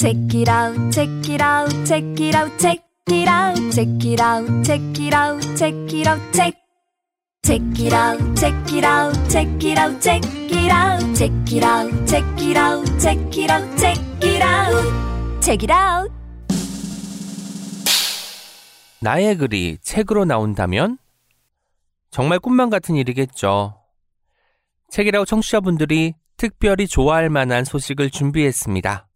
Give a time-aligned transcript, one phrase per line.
[0.00, 4.64] Check it out, check it out, check it out, check it out, check it out,
[4.64, 6.56] check it out, check it out, check.
[7.42, 12.06] Check it out, check it out, check it out, check it out, check it out,
[12.06, 16.10] check it out, check it out, check it out, check it out.
[19.02, 20.96] 나의 글이 책으로 나온다면?
[22.10, 23.78] 정말 꿈만 같은 일이겠죠.
[24.88, 29.09] 책이라고 청취자분들이 특별히 좋아할 만한 소식을 준비했습니다.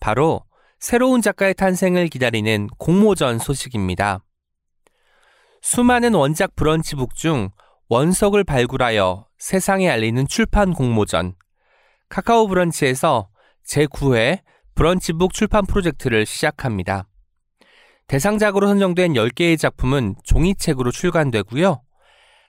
[0.00, 0.44] 바로
[0.78, 4.20] 새로운 작가의 탄생을 기다리는 공모전 소식입니다.
[5.62, 7.50] 수많은 원작 브런치북 중
[7.88, 11.34] 원석을 발굴하여 세상에 알리는 출판 공모전.
[12.08, 13.28] 카카오 브런치에서
[13.66, 14.40] 제9회
[14.74, 17.06] 브런치북 출판 프로젝트를 시작합니다.
[18.06, 21.82] 대상작으로 선정된 10개의 작품은 종이책으로 출간되고요.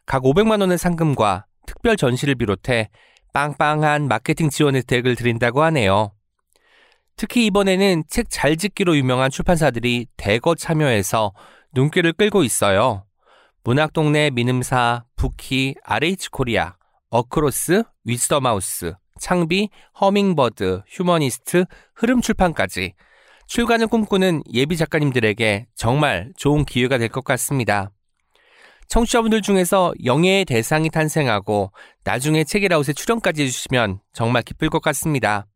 [0.05, 2.89] 각 500만 원의 상금과 특별 전시를 비롯해
[3.33, 6.14] 빵빵한 마케팅 지원 혜택을 드린다고 하네요.
[7.17, 11.33] 특히 이번에는 책 잘 짓기로 유명한 출판사들이 대거 참여해서
[11.73, 13.05] 눈길을 끌고 있어요.
[13.63, 16.75] 문학동네 민음사 부키, RH코리아,
[17.09, 19.69] 어크로스, 위즈덤하우스, 창비,
[20.01, 22.93] 허밍버드, 휴머니스트, 흐름출판까지
[23.47, 27.91] 출간을 꿈꾸는 예비 작가님들에게 정말 좋은 기회가 될 것 같습니다.
[28.87, 31.71] 청취자분들 중에서 영예의 대상이 탄생하고
[32.03, 35.47] 나중에 책이라웃에 출연까지 해주시면 정말 기쁠 것 같습니다.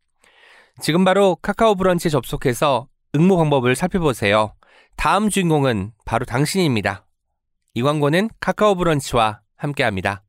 [0.81, 4.53] 지금 바로 카카오 브런치에 접속해서 응모 방법을 살펴보세요.
[4.95, 7.05] 다음 주인공은 바로 당신입니다.
[7.73, 10.23] 이 광고는 카카오 브런치와 함께합니다.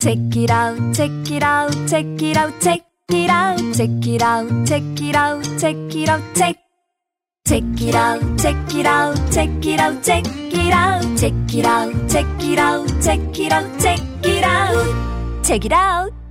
[0.00, 4.64] Check it out, check it out, check it out, check it out, check it out,
[4.66, 6.62] check it out, check it out, check.
[7.44, 12.08] Check it out, check it out, check it out, check it out, check it out,
[12.08, 16.21] check it out, check it out, check it out, check it out.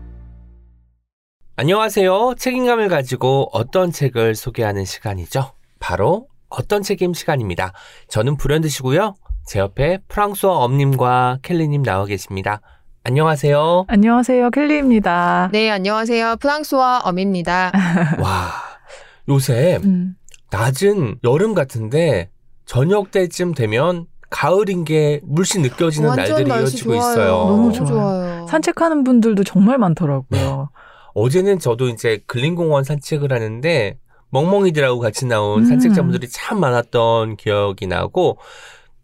[1.58, 2.36] 안녕하세요.
[2.38, 5.52] 책임감을 가지고 어떤 책을 소개하는 시간이죠.
[5.80, 7.74] 바로 어떤 책임 시간입니다.
[8.08, 9.16] 저는 불현듯이고요.
[9.46, 12.62] 제 옆에 프랑스어 엄님과 켈리님 나와 계십니다.
[13.04, 13.86] 안녕하세요.
[13.88, 14.50] 안녕하세요.
[14.52, 15.50] 켈리입니다.
[15.52, 16.38] 네, 안녕하세요.
[16.38, 17.72] 프랑스와 엄입니다.
[18.22, 18.52] 와,
[19.28, 20.16] 요새 음,
[20.52, 22.30] 낮은 여름 같은데
[22.66, 27.12] 저녁 때쯤 되면 가을인 게 물씬 느껴지는 날들이 이어지고 좋아요.
[27.12, 27.28] 있어요.
[27.32, 28.48] 너무 너무 좋아요.
[28.48, 30.70] 산책하는 분들도 정말 많더라고요.
[31.14, 33.98] 어제는 저도 이제 근린공원 산책을 하는데
[34.32, 35.66] 멍멍이들하고 같이 나온 음.
[35.66, 38.38] 산책자분들이 참 많았던 기억이 나고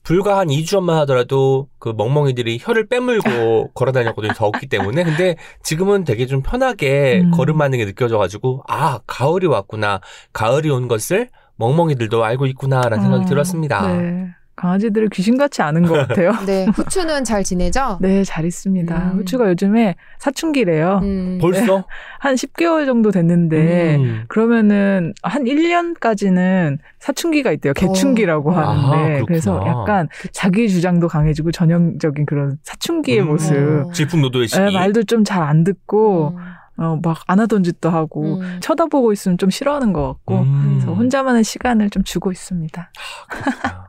[0.04, 4.32] 불과 한 2주 전만 하더라도 그 멍멍이들이 혀를 빼물고 걸어 다녔거든요.
[4.34, 5.04] 더웠기 때문에.
[5.04, 7.32] 근데 지금은 되게 좀 편하게 음.
[7.32, 10.00] 걸음하는 게 느껴져가지고 아, 가을이 왔구나.
[10.32, 13.86] 가을이 온 것을 멍멍이들도 알고 있구나라는 생각이 어, 들었습니다.
[13.92, 14.28] 네.
[14.58, 16.32] 강아지들을 귀신같이 아는 것 같아요.
[16.46, 18.00] 네, 후추는 잘 지내죠?
[18.02, 18.96] 네, 잘 있습니다.
[19.14, 19.18] 음.
[19.20, 21.00] 후추가 요즘에 사춘기래요.
[21.04, 21.86] 음, 벌써?
[22.20, 24.24] 한 10개월 정도 됐는데, 음.
[24.28, 27.74] 그러면은 한 1년까지는 사춘기가 있대요.
[27.74, 28.54] 개춘기라고 어.
[28.54, 28.98] 하는데.
[29.14, 29.26] 그렇구나.
[29.28, 33.28] 그래서 약간 자기 주장도 강해지고 전형적인 그런 사춘기의 음.
[33.28, 33.56] 모습.
[33.88, 33.92] 어.
[33.92, 34.62] 질풍노도의 시기.
[34.62, 38.58] 에, 말도 좀 잘 안 듣고, 음, 어, 막 안 하던 짓도 하고, 음.
[38.60, 40.70] 쳐다보고 있으면 좀 싫어하는 것 같고, 음.
[40.74, 42.92] 그래서 혼자만의 시간을 좀 주고 있습니다.
[43.30, 43.88] 그렇구나.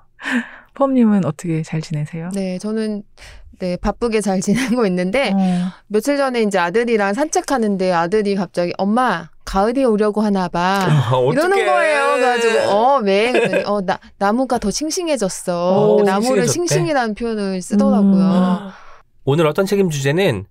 [0.82, 2.30] 펌님은 어떻게 잘 지내세요?
[2.34, 3.02] 네, 저는
[3.58, 5.38] 네, 바쁘게 잘 지내고 있는데 어,
[5.88, 10.86] 며칠 전에 이제 아들이랑 산책하는데 아들이 갑자기 엄마 가을이 오려고 하나 봐.
[11.12, 11.66] 어머, 이러는.
[11.66, 12.14] 거예요.
[12.14, 13.32] 그래가지고 어 왜?
[13.32, 15.94] 그랬더니 어 나, 나무가 더 싱싱해졌어.
[15.96, 16.52] 오, 나무를 싱싱해졌대.
[16.52, 18.70] 싱싱이라는 표현을 쓰더라고요.
[19.24, 20.44] 오늘 어떤 책임 주제는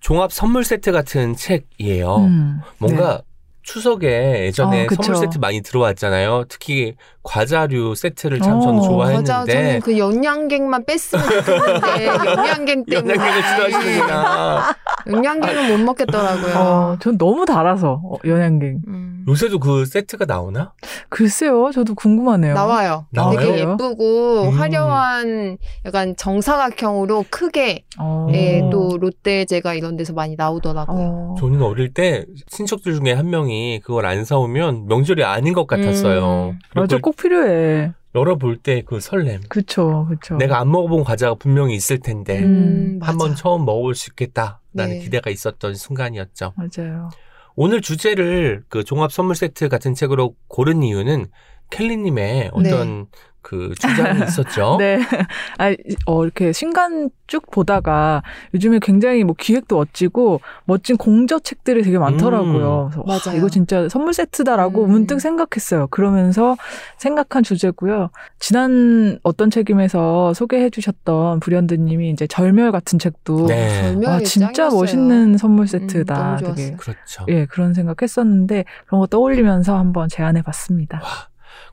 [0.00, 2.16] 종합 선물 세트 같은 책이에요.
[2.16, 3.20] 음, 뭔가
[3.64, 4.88] 추석에 예전에 어.
[4.94, 6.44] 선물 세트 많이 들어왔잖아요.
[6.48, 13.14] 특히 과자류 세트를 참 어, 저는 맞아, 좋아했는데 저는 그 영양갱만 뺐으면 좋겠는데 영양갱 때문에
[13.14, 14.74] 연예계를 싫어하시는구나.
[15.10, 16.54] 영양갱은 못 먹겠더라고요.
[16.56, 18.82] 어, 전 너무 달아서 어, 연양갱.
[18.86, 19.24] 음.
[19.26, 20.74] 요새도 그 세트가 나오나?
[21.08, 22.52] 글쎄요, 저도 궁금하네요.
[22.52, 23.06] 나와요.
[23.10, 23.38] 나와요?
[23.38, 23.58] 되게?
[23.60, 24.58] 예쁘고 음.
[24.58, 28.28] 화려한 약간 정사각형으로 크게 어.
[28.32, 31.06] 예, 또 롯데제가 이런 데서 많이 나오더라고요.
[31.06, 31.34] 어.
[31.38, 36.50] 저는 어릴 때 친척들 중에 한 명이 그걸 안 사오면 명절이 아닌 것 같았어요.
[36.54, 36.58] 음.
[36.74, 37.92] 맞아, 꼭 필요해.
[38.14, 39.40] 열어볼 때 그 설렘.
[39.48, 40.36] 그쵸, 그쵸.
[40.36, 43.10] 내가 안 먹어본 과자가 분명히 있을 텐데 음, 맞아.
[43.12, 44.98] 한번 처음 먹어볼 수 있겠다라는 네.
[45.00, 46.52] 기대가 있었던 순간이었죠.
[46.56, 47.10] 맞아요.
[47.56, 51.26] 오늘 주제를 그 종합 선물 세트 같은 책으로 고른 이유는
[51.70, 53.06] 켈리님의 어떤
[53.44, 54.76] 그 주장이 있었죠.
[54.78, 54.98] 네.
[55.58, 55.74] 아,
[56.06, 58.22] 어, 이렇게 신간 쭉 보다가
[58.54, 62.90] 요즘에 굉장히 뭐 기획도 멋지고 멋진 공저 책들이 되게 많더라고요.
[62.90, 63.38] 그래서 와, 맞아요.
[63.38, 64.90] 이거 진짜 선물 세트다라고 음.
[64.90, 65.86] 문득 생각했어요.
[65.88, 66.56] 그러면서
[66.96, 68.10] 생각한 주제고요.
[68.38, 73.82] 지난 어떤 책임에서 소개해 주셨던 불현듯님이 이제 절멸 같은 책도 네.
[73.82, 74.80] 절묘하게 와, 진짜 짱이었어요.
[74.80, 76.14] 멋있는 선물 음, 세트다.
[76.14, 76.76] 너무 되게 좋았어요.
[76.78, 77.26] 그렇죠.
[77.28, 81.02] 예, 그런 생각했었는데 그런 거 떠올리면서 한번 제안해 봤습니다.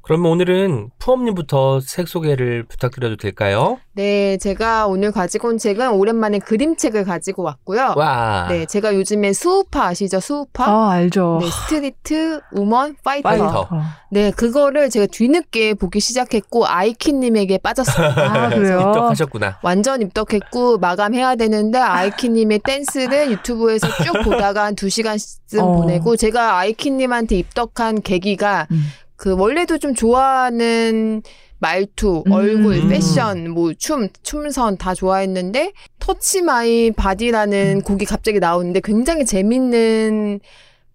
[0.04, 3.80] 그러면 오늘은 프엄님부터 책 소개를 부탁드려도 될까요?
[3.94, 7.94] 네, 제가 오늘 가지고 온 책은 오랜만에 그림책을 가지고 왔고요.
[7.98, 8.48] 와.
[8.50, 10.20] 네, 제가 요즘에 스우파 아시죠?
[10.20, 10.66] 스우파?
[10.66, 11.40] 아, 알죠.
[11.42, 13.30] 네, Street Woman Fighter.
[13.30, 13.62] Fighter.
[13.70, 13.82] 어.
[14.12, 18.22] 네, 그거를 제가 뒤늦게 보기 시작했고 아이키님에게 빠졌습니다.
[18.46, 18.80] 아, 그래요?
[18.80, 19.60] 입덕하셨구나.
[19.62, 25.72] 완전 입덕했고 마감해야 되는데 아이키님의 댄스를 유튜브에서 쭉 보다가 한두 시간쯤 어.
[25.74, 28.84] 보내고 제가 아이키님한테 입덕한 계기가 음.
[29.22, 31.22] 그 원래도 좀 좋아하는
[31.60, 32.32] 말투, 음.
[32.32, 32.90] 얼굴, 음.
[32.90, 37.82] 패션, 뭐 춤, 춤선 다 좋아했는데 Touch My Body라는 음.
[37.84, 40.40] 곡이 갑자기 나오는데 굉장히 재밌는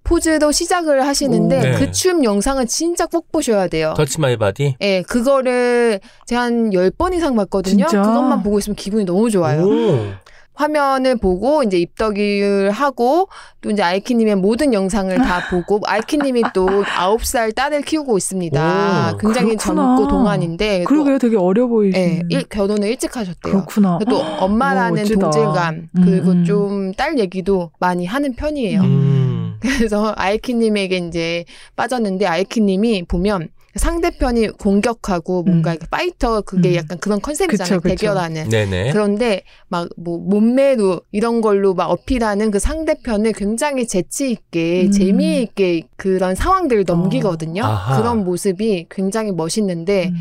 [0.03, 1.61] 포즈로 시작을 하시는데 오.
[1.63, 1.79] 네.
[1.79, 3.95] 그 춤 영상은 진짜 꼭 보셔야 돼요.
[3.97, 4.75] Touch My Body.
[4.81, 7.87] 예, 그거를 제가 한 10번 이상 봤거든요.
[7.87, 8.03] 진짜?
[8.03, 9.63] 그것만 보고 있으면 기분이 너무 좋아요.
[9.63, 10.01] 오.
[10.57, 13.29] 화면을 보고 이제 입덕을 하고
[13.61, 19.13] 또 이제 아이키님의 모든 영상을 다 보고 아이키님이 또 9살 딸을 키우고 있습니다.
[19.15, 19.97] 오, 굉장히 그렇구나.
[19.97, 22.09] 젊고 동안인데 또 그러게요, 되게 어려 보이시는.
[22.09, 23.53] 예, 일, 결혼을 일찍 하셨대요.
[23.53, 23.99] 그렇구나.
[24.09, 25.21] 또 엄마라는 멋지다.
[25.21, 26.45] 동질감 음, 그리고 음.
[26.45, 28.81] 좀 딸 얘기도 많이 하는 편이에요.
[28.81, 29.57] 음.
[29.61, 31.45] 그래서 아이키님에게 이제
[31.77, 35.79] 빠졌는데 아이키님이 보면 상대편이 공격하고 뭔가 음.
[35.91, 36.75] 파이터 그게 음.
[36.77, 37.81] 약간 그런 컨셉이잖아요.
[37.81, 37.95] 그쵸, 그쵸.
[37.95, 38.49] 대결하는.
[38.49, 38.93] 네네.
[38.93, 44.91] 그런데 막 뭐 몸매로 이런 걸로 막 어필하는 그 상대편을 굉장히 재치 있게 음.
[44.91, 47.65] 재미있게 그런 상황들을 넘기거든요.
[47.65, 47.99] 아하.
[47.99, 50.17] 그런 모습이 굉장히 멋있는데 음.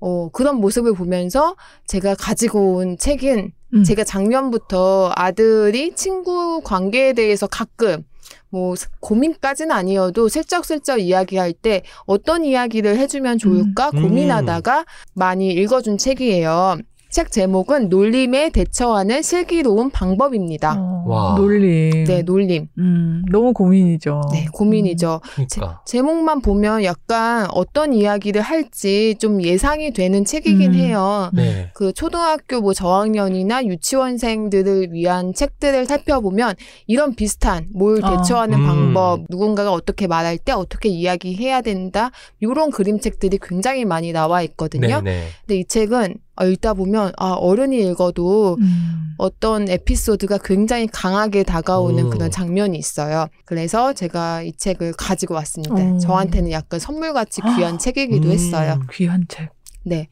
[0.00, 1.56] 어 그런 모습을 보면서
[1.86, 3.84] 제가 가지고 온 책은 음.
[3.84, 8.04] 제가 작년부터 아들이 친구 관계에 대해서 가끔
[8.50, 14.02] 뭐 고민까지는 아니어도 슬쩍슬쩍 이야기할 때 어떤 이야기를 해주면 좋을까 음.
[14.02, 14.84] 고민하다가
[15.14, 16.78] 많이 읽어준 책이에요.
[17.10, 20.76] 책 제목은 놀림에 대처하는 슬기로운 방법입니다.
[20.78, 21.34] 어, 와.
[21.38, 22.04] 놀림.
[22.04, 22.68] 네, 놀림.
[22.76, 24.20] 음, 너무 고민이죠.
[24.30, 25.22] 네, 고민이죠.
[25.32, 25.80] 그러니까.
[25.86, 30.74] 제 목만 보면 약간 어떤 이야기를 할지 좀 예상이 되는 책이긴 음.
[30.74, 31.30] 해요.
[31.32, 31.70] 네.
[31.72, 36.56] 그 초등학교 뭐 저학년이나 유치원생들을 위한 책들을 살펴보면
[36.86, 38.18] 이런 비슷한 뭘 어.
[38.18, 38.66] 대처하는 음.
[38.66, 42.10] 방법, 누군가가 어떻게 말할 때 어떻게 이야기해야 된다,
[42.40, 45.00] 이런 그림책들이 굉장히 많이 나와 있거든요.
[45.00, 45.24] 네 네.
[45.46, 49.14] 근데 이 책은 어, 읽다 보면 아 어른이 읽어도 음.
[49.18, 52.10] 어떤 에피소드가 굉장히 강하게 다가오는 음.
[52.10, 53.26] 그런 장면이 있어요.
[53.44, 55.74] 그래서 제가 이 책을 가지고 왔습니다.
[55.74, 55.98] 오.
[55.98, 58.32] 저한테는 약간 선물같이 귀한 책이기도 음.
[58.32, 58.80] 했어요.
[58.92, 59.50] 귀한 책.
[59.84, 60.08] 네.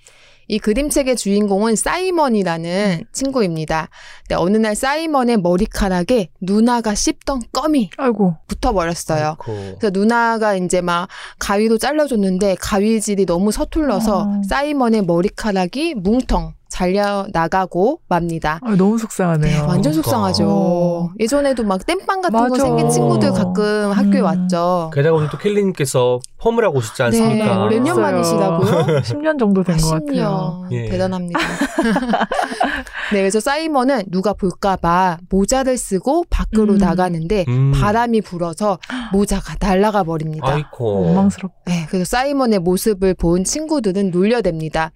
[0.49, 3.89] 이 그림책의 주인공은 사이먼이라는 친구입니다.
[4.23, 8.37] 근데 어느 날 사이먼의 머리카락에 누나가 씹던 껌이 아이고.
[8.47, 9.37] 붙어버렸어요.
[9.41, 9.77] 아이고.
[9.79, 11.09] 그래서 누나가 이제 막
[11.39, 14.43] 가위로 잘라줬는데 가위질이 너무 서툴러서 어.
[14.49, 18.59] 사이먼의 머리카락이 뭉텅 잘려 나가고 맙니다.
[18.63, 19.51] 아, 너무 속상하네요.
[19.51, 20.03] 네, 완전 그러니까.
[20.03, 20.45] 속상하죠.
[20.49, 21.11] 어.
[21.21, 22.63] 예전에도 막 땜빵 같은 거 맞아.
[22.65, 24.25] 생긴 친구들 가끔 학교에 음.
[24.25, 24.91] 왔죠.
[24.93, 27.69] 게다가 오늘 또 켈리님께서 펌을 하고 않습니까?
[27.69, 28.01] 네, 몇년 했어요.
[28.01, 29.01] 만이시라고요?
[29.03, 30.65] 10년 정도 된 것 같아요.
[30.69, 30.73] 10년.
[30.73, 30.89] 예.
[30.89, 31.39] 대단합니다.
[33.13, 36.79] 네, 그래서 사이먼은 누가 볼까봐 모자를 쓰고 밖으로 음.
[36.79, 37.73] 나가는데 음.
[37.73, 38.79] 바람이 불어서
[39.13, 40.49] 모자가 날아가 버립니다.
[40.49, 41.03] 아이코.
[41.07, 41.53] 원망스럽.
[41.67, 44.91] 네, 그래서 사이먼의 모습을 본 친구들은 놀려댑니다.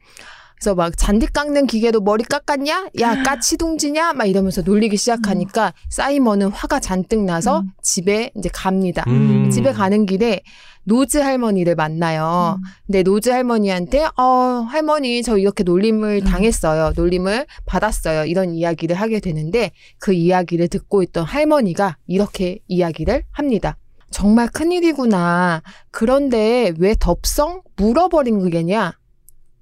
[0.61, 2.91] 그래서 막 잔디 깎는 기계로 머리 깎았냐?
[3.01, 4.13] 야, 까치둥지냐?
[4.13, 7.71] 막 이러면서 놀리기 시작하니까 사이먼은 화가 잔뜩 나서 음.
[7.81, 9.03] 집에 이제 갑니다.
[9.09, 9.49] 음.
[9.51, 10.43] 집에 가는 길에
[10.85, 12.59] 로즈 할머니를 만나요.
[12.59, 12.63] 음.
[12.87, 14.23] 근데 로즈 할머니한테 어
[14.69, 16.25] 할머니 저 이렇게 놀림을 음.
[16.25, 16.93] 당했어요.
[16.95, 18.27] 놀림을 받았어요.
[18.27, 23.79] 이런 이야기를 하게 되는데 그 이야기를 듣고 있던 할머니가 이렇게 이야기를 합니다.
[24.11, 25.63] 정말 큰일이구나.
[25.91, 29.00] 그런데 왜 덥성 물어버린 거겠냐?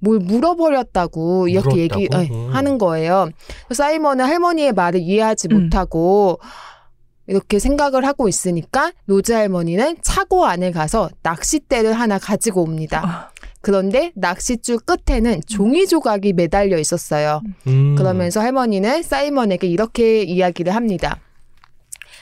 [0.01, 2.01] 뭘 물어버렸다고 이렇게 물었다고?
[2.03, 2.51] 얘기 에, 음.
[2.53, 3.31] 하는 거예요.
[3.73, 5.65] 사이먼은 할머니의 말을 이해하지 음.
[5.65, 6.39] 못하고
[7.27, 13.03] 이렇게 생각을 하고 있으니까 노즈 할머니는 차고 안에 가서 낚싯대를 하나 가지고 옵니다.
[13.05, 17.43] 아, 그런데 낚싯줄 끝에는 종이 조각이 매달려 있었어요.
[17.67, 17.97] 음.
[17.97, 21.21] 그러면서 할머니는 사이먼에게 이렇게 이야기를 합니다.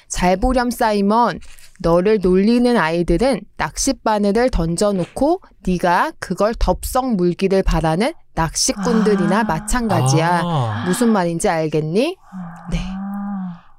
[0.09, 1.39] 잘 보렴 사이먼.
[1.81, 9.45] 너를 놀리는 아이들은 낚싯바늘을 던져놓고 네가 그걸 덥석 물기를 바라는 낚시꾼들이나 아.
[9.45, 10.41] 마찬가지야.
[10.43, 10.85] 아.
[10.87, 12.17] 무슨 말인지 알겠니?
[12.71, 12.79] 네.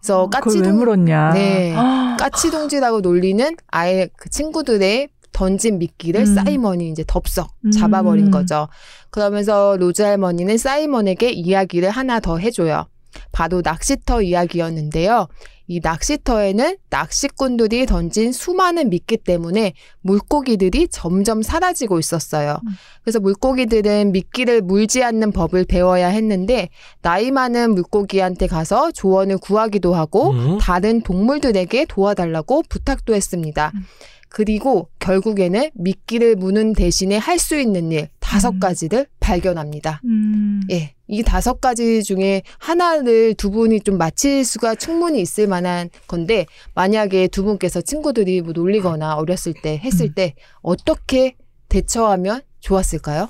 [0.01, 1.33] 그래서 왜 까치둥지 놀려왔냐?
[1.33, 1.73] 네.
[1.75, 6.35] 아, 까치둥지라고 놀리는 아예 그 친구들의 던진 미끼를 음.
[6.35, 7.71] 사이먼이 이제 덥석 음.
[7.71, 8.67] 잡아버린 거죠.
[9.11, 12.87] 그러면서 로즈 할머니는 사이먼에게 이야기를 하나 더 해줘요.
[13.31, 15.27] 바로 낚시터 이야기였는데요.
[15.69, 22.57] 이 낚시터에는 낚시꾼들이 던진 수많은 미끼 때문에 물고기들이 점점 사라지고 있었어요.
[22.63, 22.71] 음.
[23.03, 26.69] 그래서 물고기들은 미끼를 물지 않는 법을 배워야 했는데
[27.01, 30.57] 나이 많은 물고기한테 가서 조언을 구하기도 하고 음.
[30.59, 33.73] 다른 동물들에게 도와달라고 부탁도 했습니다.
[33.75, 33.81] 음.
[34.29, 38.59] 그리고 결국에는 미끼를 무는 대신에 할 수 있는 일 다섯 음.
[38.59, 40.01] 가지를 발견합니다.
[40.03, 40.61] 음.
[40.69, 40.93] 예.
[41.07, 47.29] 이 다섯 가지 중에 하나를 두 분이 좀 맞힐 수가 충분히 있을 만한 건데, 만약에
[47.29, 50.13] 두 분께서 친구들이 뭐 놀리거나 어렸을 때 했을 음.
[50.13, 51.35] 때 어떻게
[51.69, 53.29] 대처하면 좋았을까요?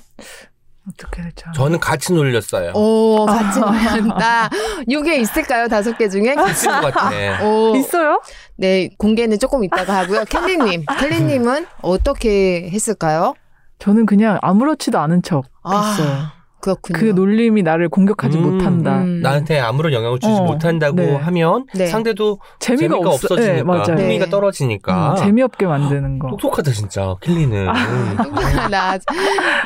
[0.88, 1.52] 어떻게 됐죠?
[1.54, 2.72] 저는 같이 놀렸어요.
[2.74, 4.50] 오, 같이 놀란다.
[4.88, 5.68] 이게 있을까요?
[5.68, 6.34] 다섯 개 중에?
[6.50, 7.10] 있을 것 같아.
[7.46, 8.20] 오, 있어요?
[8.56, 10.24] 네, 공개는 조금 이따가 하고요.
[10.24, 13.34] 켈리님, 켈리님은 어떻게 했을까요?
[13.78, 16.38] 저는 그냥 아무렇지도 않은 척 아, 했어요.
[16.60, 16.98] 그렇군요.
[16.98, 18.42] 그 놀림이 나를 공격하지 음.
[18.42, 18.98] 못한다.
[18.98, 19.20] 음.
[19.20, 21.14] 나한테 아무런 영향을 주지 어, 못한다고 네.
[21.14, 21.86] 하면 네.
[21.86, 23.26] 상대도 재미가, 재미가, 없어.
[23.34, 24.02] 없어지니까 네.
[24.02, 24.30] 흥미가 네.
[24.30, 26.28] 떨어지니까 음, 재미없게 만드는 거.
[26.30, 27.68] 똑똑하다 진짜 킬리는.
[27.68, 28.16] 음.
[28.16, 28.98] 똑똑하다.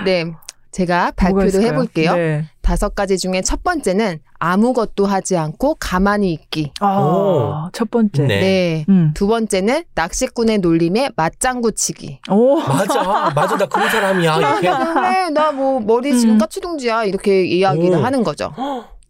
[0.04, 0.32] 네.
[0.72, 1.12] 제가
[1.46, 1.68] 있을까요?
[1.68, 2.14] 해볼게요.
[2.16, 2.44] 네.
[2.62, 6.72] 다섯 가지 중에 첫 번째는 아무것도 하지 않고 가만히 있기.
[6.80, 8.22] 아, 첫 번째.
[8.24, 8.40] 네.
[8.40, 8.84] 네.
[8.88, 9.12] 음.
[9.14, 12.20] 두 번째는 낚시꾼의 놀림에 맞장구 치기.
[12.30, 12.56] 오.
[12.60, 14.36] 맞아, 맞아, 나 그런 사람이야.
[14.38, 14.70] 이렇게.
[14.70, 16.38] 그래, 나 뭐 머리 지금 음.
[16.38, 17.04] 까치동지야.
[17.04, 18.02] 이렇게 이야기를 오.
[18.02, 18.52] 하는 거죠.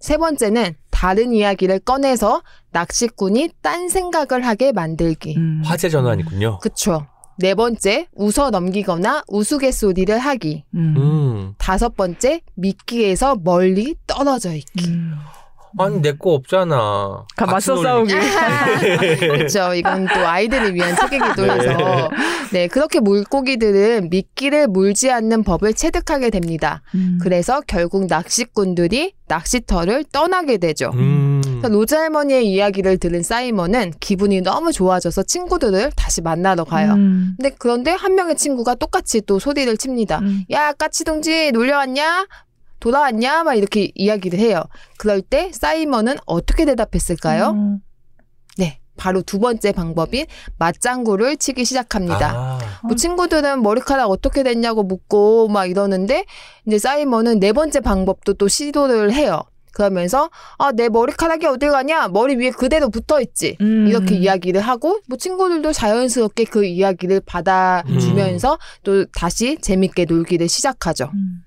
[0.00, 2.42] 세 번째는 다른 이야기를 꺼내서
[2.72, 5.36] 낚시꾼이 딴 생각을 하게 만들기.
[5.36, 5.62] 음.
[5.64, 6.58] 화제 전환이군요.
[6.58, 7.06] 그쵸.
[7.42, 10.62] 네 번째, 웃어 넘기거나 우스갯소리를 하기.
[10.76, 10.94] 음.
[10.96, 11.54] 음.
[11.58, 14.86] 다섯 번째, 미끼에서 멀리 떨어져 있기.
[14.86, 15.14] 음.
[15.78, 17.24] 아니 내 거 없잖아.
[17.36, 18.12] 가 맞서 싸우기.
[19.18, 19.74] 그렇죠.
[19.74, 21.50] 이건 또 아이들을 위한 책이기도 네.
[21.52, 22.10] 해서.
[22.52, 26.82] 네, 그렇게 물고기들은 미끼를 물지 않는 법을 체득하게 됩니다.
[26.94, 27.18] 음.
[27.22, 30.90] 그래서 결국 낚시꾼들이 낚시터를 떠나게 되죠.
[30.94, 31.40] 음.
[31.64, 36.92] 로즈 할머니의 이야기를 들은 사이먼은 기분이 너무 좋아져서 친구들을 다시 만나러 가요.
[36.92, 37.34] 음.
[37.38, 40.18] 근데 그런데 한 명의 친구가 똑같이 또 소리를 칩니다.
[40.18, 40.42] 음.
[40.50, 42.26] 야, 까치둥지 놀려왔냐?
[42.82, 43.44] 돌아왔냐?
[43.44, 44.64] 막 이렇게 이야기를 해요.
[44.98, 47.50] 그럴 때 사이먼은 어떻게 대답했을까요?
[47.50, 47.78] 음.
[48.58, 48.80] 네.
[48.96, 50.26] 바로 두 번째 방법인
[50.58, 52.32] 맞장구를 치기 시작합니다.
[52.34, 52.58] 아.
[52.82, 56.24] 뭐 친구들은 머리카락 어떻게 됐냐고 묻고 막 이러는데
[56.66, 59.42] 이제 사이먼은 네 번째 방법도 또 시도를 해요.
[59.72, 63.86] 그러면서 아 내 머리카락이 어디 가냐 머리 위에 그대로 붙어 있지 음.
[63.86, 71.10] 이렇게 이야기를 하고 뭐 친구들도 자연스럽게 그 이야기를 받아주면서 또 다시 재밌게 놀기를 시작하죠.
[71.14, 71.44] 음.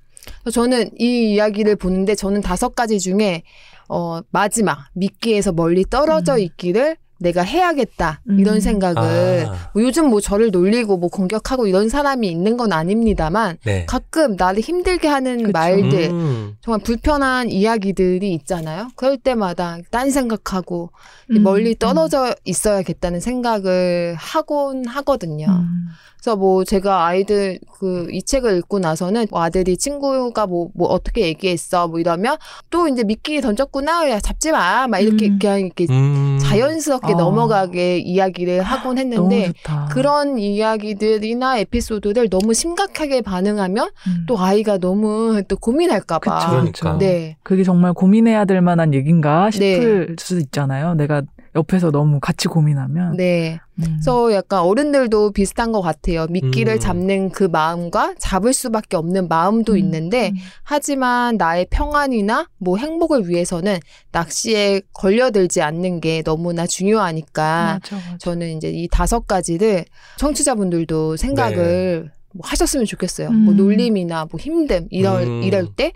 [0.51, 3.43] 저는 이 이야기를 보는데 저는 다섯 가지 중에
[3.89, 6.39] 어 마지막 미끼에서 멀리 떨어져 음.
[6.39, 8.39] 있기를 내가 해야겠다 음.
[8.39, 9.69] 이런 생각을 아.
[9.73, 13.85] 뭐 요즘 뭐 저를 놀리고 뭐 공격하고 이런 사람이 있는 건 아닙니다만 네.
[13.85, 15.51] 가끔 나를 힘들게 하는 그쵸.
[15.51, 16.57] 말들 음.
[16.61, 18.89] 정말 불편한 이야기들이 있잖아요.
[18.95, 20.91] 그럴 때마다 딴 생각하고
[21.31, 21.43] 음.
[21.43, 25.47] 멀리 떨어져 있어야겠다는 생각을 하곤 하거든요.
[25.49, 25.87] 음.
[26.21, 31.21] 그래서 뭐 제가 아이들 그 이 책을 읽고 나서는 뭐 아들이 친구가 뭐, 뭐 어떻게
[31.21, 32.37] 얘기했어 뭐 이러면
[32.71, 35.39] 또 이제 미끼 던졌구나 야 잡지 마 막 이렇게 음.
[35.39, 36.39] 그냥 이렇게 음.
[36.41, 37.17] 자연스럽게 아.
[37.17, 39.53] 넘어가게 이야기를 하곤 했는데.
[39.91, 44.25] 그런 이야기들이나 에피소드들 너무 심각하게 반응하면 음.
[44.27, 46.39] 또 아이가 너무 또 고민할까봐.
[46.39, 46.71] 그쵸, 그러니까.
[46.93, 46.97] 그쵸.
[46.99, 47.37] 네.
[47.43, 49.51] 그게 정말 고민해야 될 만한 얘긴가 네.
[49.51, 50.95] 싶을 수도 있잖아요.
[50.95, 51.23] 내가
[51.55, 53.15] 옆에서 너무 같이 고민하면.
[53.15, 53.59] 네.
[53.79, 53.83] 음.
[53.83, 56.27] 그래서 약간 어른들도 비슷한 것 같아요.
[56.29, 56.79] 미끼를 음.
[56.79, 59.77] 잡는 그 마음과 잡을 수밖에 없는 마음도 음.
[59.77, 60.35] 있는데 음.
[60.63, 63.79] 하지만 나의 평안이나 뭐 행복을 위해서는
[64.11, 68.17] 낚시에 걸려들지 않는 게 너무나 중요하니까 맞아, 맞아.
[68.19, 69.85] 저는 이제 이 다섯 가지를
[70.17, 73.31] 청취자분들도 생각을 뭐 하셨으면 좋겠어요.
[73.31, 73.57] 뭐 음.
[73.57, 75.43] 놀림이나 뭐 힘듦 이럴 음.
[75.43, 75.93] 이럴 때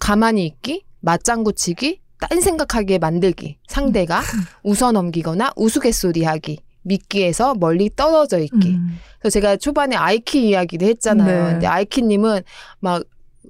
[0.00, 4.20] 가만히 있기, 맞장구 치기, 딴 생각하게 만들기, 상대가
[4.62, 8.70] 웃어 넘기거나 우스갯소리 하기, 미끼에서 멀리 떨어져 있기.
[8.70, 8.98] 음.
[9.20, 11.44] 그래서 제가 초반에 아이키 이야기를 했잖아요.
[11.44, 11.52] 네.
[11.52, 12.42] 근데 아이키님은
[12.80, 13.02] 막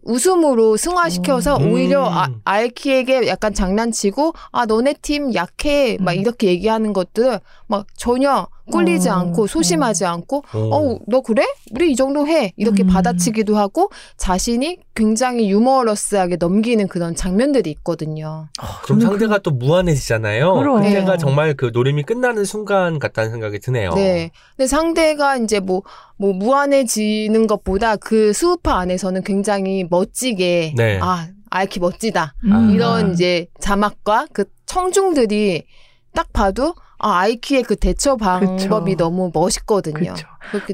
[0.02, 1.72] 웃음으로 승화시켜서 음.
[1.72, 6.18] 오히려 아, 아이키에게 약간 장난치고 아 너네 팀 약해 막 음.
[6.18, 10.98] 이렇게 얘기하는 것들을 막 전혀 꿀리지 어, 않고 소심하지 않고 어.
[11.08, 11.44] 어너 그래
[11.75, 12.88] 우리 이 정도 해 이렇게 음.
[12.88, 18.48] 받아치기도 하고 자신이 굉장히 유머러스하게 넘기는 그런 장면들이 있거든요.
[18.82, 20.54] 그럼 저는 상대가 또 무한해지잖아요.
[20.54, 20.82] 그럼.
[20.82, 21.04] 네.
[21.18, 23.90] 정말 그 노림이 끝나는 순간 같다는 생각이 드네요.
[23.94, 24.30] 네.
[24.56, 25.82] 근데 상대가 이제 뭐,
[26.16, 30.98] 뭐, 무한해지는 것보다 그 수우파 안에서는 굉장히 멋지게, 네.
[31.00, 32.34] 아, 아이키 멋지다.
[32.44, 32.70] 음.
[32.70, 35.64] 이런 이제 자막과 그 청중들이
[36.14, 39.05] 딱 봐도, 아, 아이키의 그 대처 방법이 그쵸.
[39.05, 40.14] 너무 멋있거든요.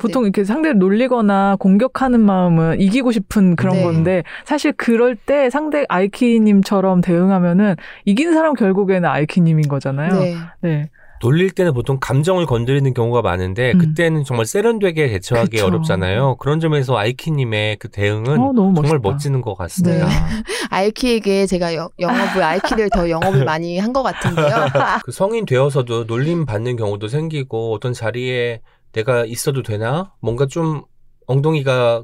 [0.01, 3.83] 보통 이렇게 상대를 놀리거나 공격하는 마음은 이기고 싶은 그런 네.
[3.83, 10.21] 건데 사실 그럴 때 상대 아이키님처럼 대응하면은 이긴 사람 결국에는 아이키님인 거잖아요.
[10.21, 10.37] 네.
[10.61, 10.91] 네.
[11.25, 13.79] 놀릴 때는 보통 감정을 건드리는 경우가 많은데 음.
[13.79, 15.67] 그때는 정말 세련되게 대처하기 그쵸.
[15.67, 16.37] 어렵잖아요.
[16.37, 18.53] 그런 점에서 아이키님의 그 대응은 어.
[18.75, 20.07] 정말 멋지는 것 같습니다.
[20.07, 20.13] 네.
[20.69, 24.67] 아이키에게 제가 여- 영업을 아이키를 더 영업을 많이 한 것 같은데요.
[25.05, 28.61] 그 성인 되어서도 놀림 받는 경우도 생기고 어떤 자리에
[28.93, 30.13] 내가 있어도 되나?
[30.21, 30.83] 뭔가 좀
[31.27, 32.03] 엉덩이가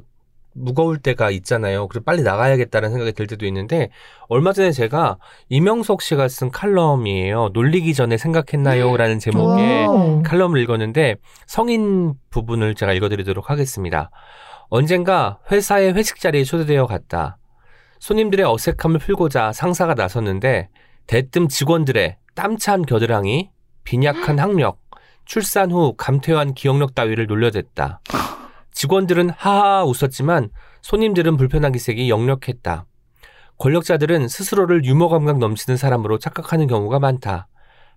[0.53, 1.87] 무거울 때가 있잖아요.
[1.87, 3.89] 그래서 빨리 나가야겠다는 생각이 들 때도 있는데
[4.27, 5.17] 얼마 전에 제가
[5.49, 7.49] 이명석 씨가 쓴 칼럼이에요.
[7.53, 8.95] 놀리기 전에 생각했나요?
[8.97, 10.23] 라는 제목의 오.
[10.23, 11.15] 칼럼을 읽었는데
[11.45, 14.11] 성인 부분을 제가 읽어드리도록 하겠습니다.
[14.69, 17.37] 언젠가 회사의 회식 자리에 초대되어 갔다.
[17.99, 20.69] 손님들의 어색함을 풀고자 상사가 나섰는데
[21.07, 23.51] 대뜸 직원들의 땀찬 겨드랑이,
[23.83, 24.79] 빈약한 학력,
[25.25, 28.01] 출산 후 감퇴한 기억력 따위를 놀려댔다.
[28.71, 30.49] 직원들은 하하 웃었지만
[30.81, 32.85] 손님들은 불편한 기색이 역력했다.
[33.57, 37.47] 권력자들은 스스로를 유머 감각 넘치는 사람으로 착각하는 경우가 많다.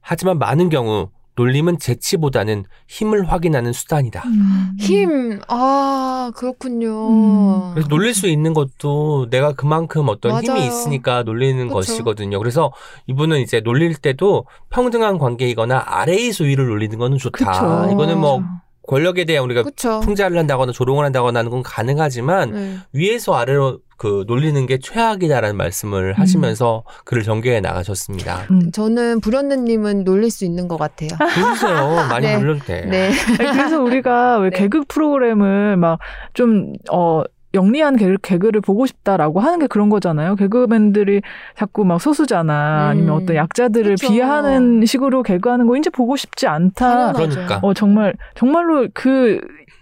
[0.01, 4.23] 하지만 많은 경우 놀림은 재치보다는 힘을 확인하는 수단이다.
[4.25, 4.77] 음.
[4.79, 7.09] 힘, 아, 그렇군요.
[7.09, 7.71] 음.
[7.73, 10.67] 그래서 놀릴 수 있는 것도 내가 그만큼 어떤 힘이 맞아요.
[10.67, 11.75] 있으니까 놀리는 그쵸.
[11.75, 12.39] 것이거든요.
[12.39, 12.73] 그래서
[13.09, 17.51] 이분은 이제 놀릴 때도 평등한 관계이거나 아래의 수위를 놀리는 거는 좋다.
[17.51, 17.93] 그쵸.
[17.93, 18.45] 이거는 뭐
[18.87, 20.01] 권력에 대한 우리가 그쵸.
[20.01, 22.77] 풍자를 한다거나 조롱을 한다거나 하는 건 가능하지만 네.
[22.93, 26.21] 위에서 아래로 그 놀리는 게 최악이다라는 말씀을 음.
[26.21, 28.47] 하시면서 글을 전개해 나가셨습니다.
[28.51, 28.73] 음.
[28.73, 31.11] 저는 불현느님은 놀릴 수 있는 것 같아요.
[31.41, 32.07] 놀리세요.
[32.09, 32.39] 많이 네.
[32.39, 32.83] 놀려도 돼.
[32.83, 33.11] 네.
[33.39, 34.59] 아니, 그래서 우리가 왜 네.
[34.59, 36.01] 개그 프로그램을 막
[36.35, 37.23] 좀, 어,
[37.55, 40.37] 영리한 개그, 개그 를 보고 싶다라고 하는 게 그런 거잖아요.
[40.37, 41.23] 개그맨들이
[41.57, 43.23] 자꾸 막 소수자나 아니면 음.
[43.23, 44.09] 어떤 약자들을 그쵸.
[44.09, 47.13] 비하하는 식으로 개그하는 거 이제 보고 싶지 않다.
[47.13, 47.61] 그러니까.
[47.63, 49.41] 어, 정말, 정말로 그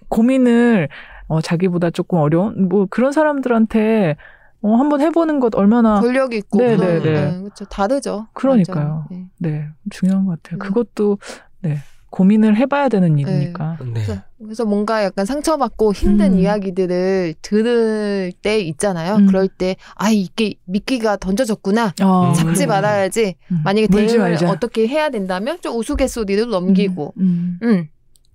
[0.09, 0.89] 고민을
[1.29, 4.17] 어, 자기보다 조금 어려운, 뭐 그런 사람들한테
[4.61, 7.41] 어, 한번 해보는 것 얼마나, 권력 있고 네, 그런, 네, 네.
[7.41, 7.65] 그렇죠.
[7.65, 8.27] 다르죠.
[8.35, 9.07] 그러니까요.
[9.11, 9.27] 네.
[9.39, 10.59] 네, 중요한 것 같아요.
[10.59, 10.67] 네.
[10.69, 11.19] 그것도,
[11.63, 11.79] 네,
[12.13, 13.79] 고민을 해봐야 되는 일이니까.
[13.81, 13.93] 네.
[13.95, 16.39] 그래서, 그래서 뭔가 약간 상처받고 힘든 음.
[16.41, 19.17] 이야기들을 들을 때 있잖아요.
[19.17, 19.27] 음.
[19.27, 21.95] 그럴 때, 아, 이게 미끼가 던져졌구나.
[22.03, 22.35] 어, 음.
[22.35, 22.67] 잡지 그래.
[22.67, 23.35] 말아야지.
[23.51, 23.61] 음.
[23.65, 24.45] 만약에 대응을.
[24.47, 27.89] 어떻게 해야 된다면 좀 우스갯소리로 넘기고, 음, 음.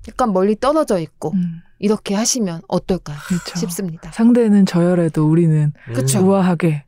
[0.07, 3.59] 약간 멀리 떨어져 있고, 음, 이렇게 하시면 어떨까 그렇죠.
[3.59, 4.11] 싶습니다.
[4.11, 6.19] 상대는 저열해도 우리는 그쵸.
[6.19, 6.29] 음.
[6.29, 6.83] 우아하게.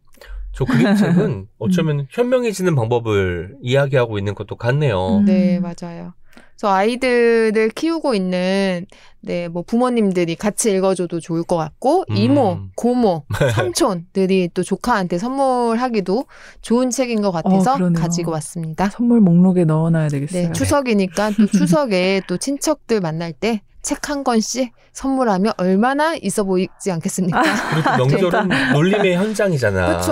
[0.54, 5.20] 저 그림 책은 어쩌면 현명해지는 방법을 이야기하고 있는 것도 같네요.
[5.20, 5.26] 음.
[5.26, 6.14] 네, 맞아요.
[6.56, 8.86] 그래서 아이들을 키우고 있는
[9.22, 12.16] 네, 뭐 부모님들이 같이 읽어줘도 좋을 것 같고 음.
[12.16, 13.26] 이모, 고모,
[13.56, 16.26] 삼촌들이 또 조카한테 선물하기도
[16.62, 17.92] 좋은 책인 것 같아서 어.
[17.94, 18.90] 가지고 왔습니다.
[18.90, 20.48] 선물 목록에 넣어놔야 되겠어요.
[20.48, 27.42] 네, 추석이니까 또 추석에 또 친척들 만날 때책 한 권씩 선물하면 얼마나 있어 보이지 않겠습니까?
[27.42, 29.86] 그리고 또 명절은 놀림의 현장이잖아.
[29.88, 30.12] 그렇죠.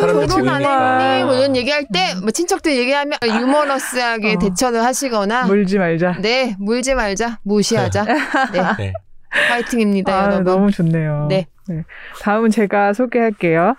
[0.00, 1.00] 결혼 안.
[1.00, 1.24] 했니?
[1.24, 4.38] 뭐 이런 얘기할 때, 뭐 친척들 얘기하면 유머러스하게 어.
[4.38, 6.18] 대처를 하시거나, 물지 말자.
[6.20, 8.04] 네, 물지 말자, 무시하자.
[8.52, 8.92] 네, 네.
[9.48, 10.44] 파이팅입니다, 아, 여러분.
[10.44, 11.26] 너무 좋네요.
[11.28, 11.46] 네.
[12.22, 13.74] 다음은 제가 소개할게요.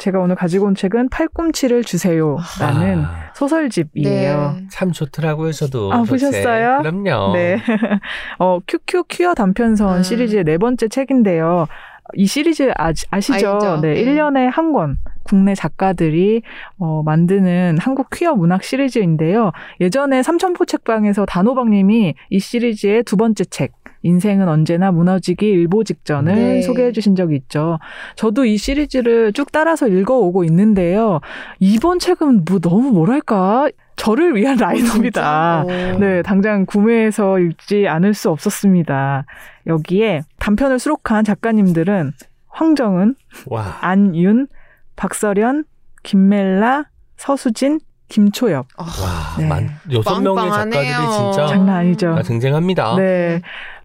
[0.00, 4.54] 제가 오늘 가지고 온 책은 팔꿈치를 주세요라는 아, 소설집이에요.
[4.56, 4.66] 네.
[4.70, 5.92] 참 좋더라고요, 저도.
[5.92, 6.02] 아.
[6.02, 6.78] 보셨어요?
[6.78, 7.34] 그럼요.
[7.34, 7.58] 네.
[8.40, 10.02] 어, 큐큐 퀴어 단편선 음.
[10.02, 11.68] 시리즈의 네 번째 책인데요.
[12.14, 13.34] 이 시리즈 아, 아시죠?
[13.34, 13.80] 알죠.
[13.80, 14.04] 네, 네.
[14.04, 14.98] 1년에 한 권.
[15.22, 16.42] 국내 작가들이
[16.78, 19.52] 어, 만드는 한국 퀴어 문학 시리즈인데요.
[19.80, 26.62] 예전에 삼천포 책방에서 단호박님이 이 시리즈의 두 번째 책, 인생은 언제나 무너지기 일보 직전을 네.
[26.62, 27.78] 소개해 주신 적이 있죠.
[28.16, 31.20] 저도 이 시리즈를 쭉 따라서 읽어오고 있는데요.
[31.58, 33.68] 이번 책은 뭐 너무 뭐랄까?
[33.96, 35.64] 저를 위한 라인업이다.
[36.00, 39.26] 네, 당장 구매해서 읽지 않을 수 없었습니다.
[39.70, 42.12] 여기에 단편을 수록한 작가님들은
[42.48, 43.14] 황정은,
[43.46, 43.78] 와.
[43.80, 44.48] 안윤,
[44.96, 45.64] 박서련,
[46.02, 46.84] 김멜라,
[47.16, 48.66] 서수진, 김초엽.
[48.76, 49.36] 아, 와.
[49.38, 49.46] 네.
[49.46, 50.82] 만, 여섯 명의 빵빵하네요.
[50.82, 52.14] 작가들이 진짜 장난 아니죠.
[52.16, 52.96] 아, 쟁쟁합니다.
[52.96, 53.40] 네.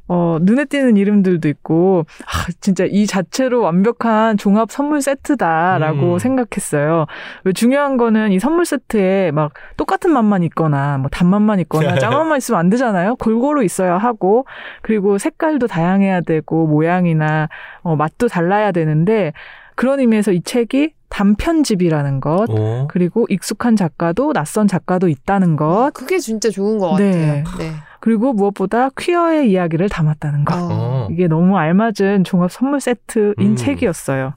[0.08, 6.20] 어, 눈에 띄는 이름들도 있고, 아, 진짜 이 자체로 완벽한 종합 선물 세트다라고 음.
[6.20, 7.08] 생각했어요.
[7.44, 12.60] 왜 중요한 거는 이 선물 세트에 막 똑같은 맛만 있거나, 뭐 단맛만 있거나, 짱맛만 있으면
[12.60, 13.16] 안 되잖아요?
[13.16, 14.46] 골고루 있어야 하고,
[14.82, 17.50] 그리고 색깔도 다양해야 되고, 모양이나,
[17.82, 19.34] 어, 맛도 달라야 되는데,
[19.76, 22.88] 그런 의미에서 이 책이 단편집이라는 것, 오.
[22.90, 27.44] 그리고 익숙한 작가도 낯선 작가도 있다는 것, 그게 진짜 좋은 것 네.
[27.44, 27.58] 같아요.
[27.58, 27.72] 네.
[28.00, 30.56] 그리고 무엇보다 퀴어의 이야기를 담았다는 것.
[30.56, 30.68] 어.
[30.72, 31.08] 어.
[31.12, 33.56] 이게 너무 알맞은 종합 선물 세트인 음.
[33.56, 34.34] 책이었어요.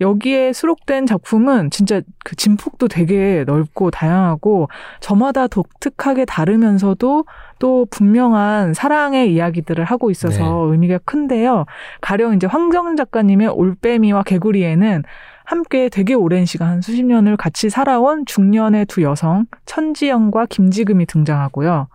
[0.00, 4.68] 여기에 수록된 작품은 진짜 그 진폭도 되게 넓고 다양하고
[5.00, 7.24] 저마다 독특하게 다르면서도
[7.58, 10.72] 또 분명한 사랑의 이야기들을 하고 있어서 네.
[10.72, 11.66] 의미가 큰데요.
[12.00, 15.02] 가령 이제 황정은 작가님의 올빼미와 개구리에는
[15.48, 21.88] 함께 되게 오랜 시간 한 수십 년을 같이 살아온 중년의 두 여성 천지영과 김지금이 등장하고요.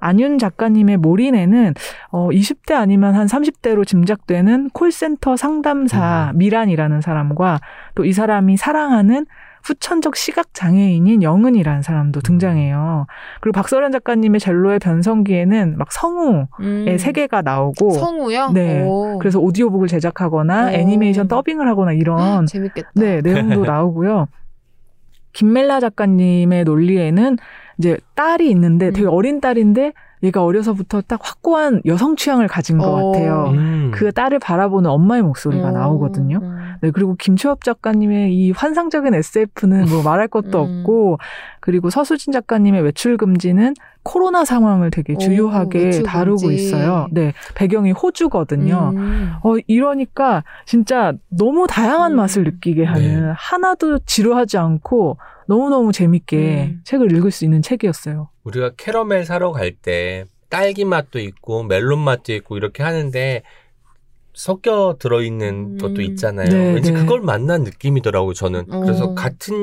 [0.00, 1.74] 안윤 작가님의 몰인에는
[2.10, 7.60] 어 20대 아니면 한 30대로 짐작되는 콜센터 상담사 미란이라는 사람과
[7.94, 9.26] 또 이 사람이 사랑하는
[9.68, 13.06] 후천적 시각 장애인인 영은이라는 사람도 등장해요.
[13.40, 16.96] 그리고 박서련 작가님의 젤로의 변성기에는 막 성우의 음.
[16.98, 18.50] 세계가 나오고 성우요?
[18.54, 18.82] 네.
[18.82, 19.18] 오.
[19.18, 20.70] 그래서 오디오북을 제작하거나 오.
[20.70, 22.90] 애니메이션 더빙을 하거나 이런 재밌겠다.
[22.94, 24.26] 네, 내용도 나오고요.
[25.34, 27.36] 김멜라 작가님의 논리에는
[27.78, 29.12] 이제 딸이 있는데 되게 음.
[29.12, 33.12] 어린 딸인데 얘가 어려서부터 딱 확고한 여성 취향을 가진 것 오.
[33.12, 33.50] 같아요.
[33.52, 33.90] 음.
[33.94, 36.38] 그 딸을 바라보는 엄마의 목소리가 음, 나오거든요.
[36.42, 36.67] 음.
[36.80, 40.80] 네, 그리고 김초엽 작가님의 이 환상적인 SF는 뭐 말할 것도 음.
[40.80, 41.18] 없고,
[41.60, 46.50] 그리고 서수진 작가님의 외출 금지는 코로나 상황을 되게 오, 주요하게 외출 다루고.
[46.50, 47.08] 있어요.
[47.10, 48.92] 네, 배경이 호주거든요.
[48.94, 49.32] 음.
[49.42, 52.16] 어, 이러니까 진짜 너무 다양한 음.
[52.16, 56.36] 맛을 느끼게 하는 하나도 지루하지 않고 너무너무 재밌게
[56.70, 56.80] 음.
[56.84, 58.28] 책을 읽을 수 있는 책이었어요.
[58.44, 63.42] 우리가 캐러멜 사러 갈 때 딸기 맛도 있고 멜론 맛도 있고 이렇게 하는데
[64.38, 65.78] 섞여 들어있는 음.
[65.78, 66.48] 것도 있잖아요.
[66.48, 67.00] 네, 왠지 네.
[67.00, 68.66] 그걸 만난 느낌이더라고요, 저는.
[68.66, 69.14] 그래서 어.
[69.16, 69.56] 같은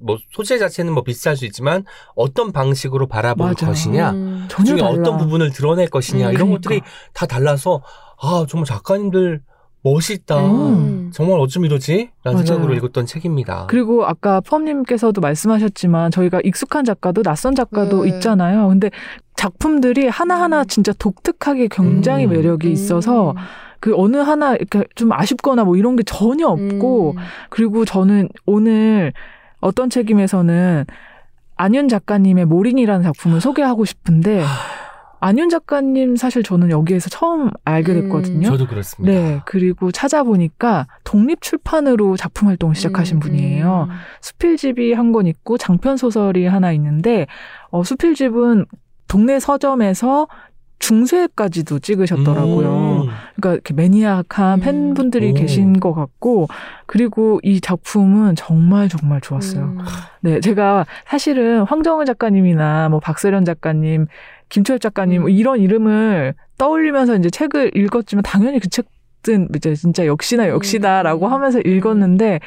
[0.00, 3.66] 뭐 소재 자체는 뭐 비슷할 수 있지만 어떤 방식으로 바라볼 맞아.
[3.66, 4.48] 것이냐, 음.
[4.48, 4.90] 그 중에 달라.
[4.92, 6.60] 어떤 부분을 드러낼 것이냐, 음, 이런 그러니까.
[6.60, 6.80] 것들이
[7.12, 7.82] 다 달라서
[8.22, 9.40] 아, 정말 작가님들
[9.82, 10.38] 멋있다.
[10.38, 11.10] 음.
[11.12, 12.10] 정말 어쩜 이러지?
[12.22, 12.46] 라는 맞아요.
[12.46, 13.66] 생각으로 읽었던 책입니다.
[13.68, 18.10] 그리고 아까 펌님께서도 말씀하셨지만 저희가 익숙한 작가도 낯선 작가도 네.
[18.10, 18.68] 있잖아요.
[18.68, 18.90] 근데
[19.34, 20.66] 작품들이 하나하나 음.
[20.68, 22.30] 진짜 독특하게 굉장히 음.
[22.30, 23.36] 매력이 있어서 음.
[23.82, 27.16] 그 어느 하나 이렇게 좀 아쉽거나 뭐 이런 게 전혀 없고 음.
[27.50, 29.12] 그리고 저는 오늘
[29.60, 30.84] 어떤 책임에서는
[31.56, 34.44] 안윤 작가님의 몰인이라는 작품을 소개하고 싶은데
[35.18, 38.50] 안윤 작가님 사실 저는 여기에서 처음 알게 됐거든요.
[38.50, 39.12] 저도 그렇습니다.
[39.12, 43.88] 네, 그리고 찾아보니까 독립 출판으로 작품 활동을 시작하신 음, 분이에요.
[43.90, 43.94] 음.
[44.20, 47.26] 수필집이 한 권 있고 장편 소설이 하나 있는데
[47.70, 48.66] 어, 수필집은
[49.08, 50.28] 동네 서점에서
[50.82, 53.04] 중세까지도 찍으셨더라고요.
[53.04, 53.08] 음.
[53.36, 54.60] 그러니까 이렇게 매니악한 음.
[54.60, 55.34] 팬분들이 오.
[55.34, 56.48] 계신 것 같고
[56.86, 59.62] 그리고 이 작품은 정말 정말 좋았어요.
[59.62, 59.78] 음.
[60.20, 64.06] 네, 제가 사실은 황정은 작가님이나 뭐 박세련 작가님,
[64.48, 65.22] 김철 작가님 음.
[65.22, 71.32] 뭐 이런 이름을 떠올리면서 이제 책을 읽었지만 당연히 그 책은 이제 진짜 역시나 역시다라고 음.
[71.32, 72.40] 하면서 읽었는데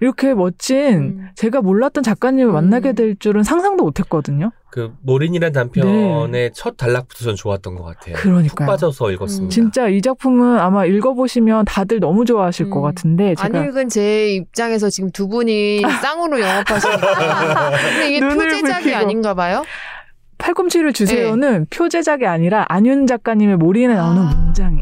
[0.00, 1.28] 이렇게 멋진 음.
[1.34, 2.54] 제가 몰랐던 작가님을 음.
[2.54, 4.50] 만나게 될 줄은 상상도 못했거든요.
[4.70, 8.14] 그 모린이라는 단편의 첫 단락부터 전 좋았던 것 같아요.
[8.14, 8.30] 푹 네.
[8.30, 8.66] 그러니까요.
[8.66, 9.46] 빠져서 읽었습니다.
[9.46, 9.50] 음.
[9.50, 12.82] 진짜 이 작품은 아마 읽어보시면 다들 너무 좋아하실 것 음.
[12.82, 18.94] 같은데 안 제가 읽은 제 입장에서 지금 두 분이 쌍으로 영업하시니까 근데 이게 표제작이.
[18.94, 19.64] 아닌가 봐요?
[20.38, 24.34] 팔꿈치를 주세요는 표제작이 아니라 안윤 작가님의 몰인에 나오는 아.
[24.34, 24.78] 문장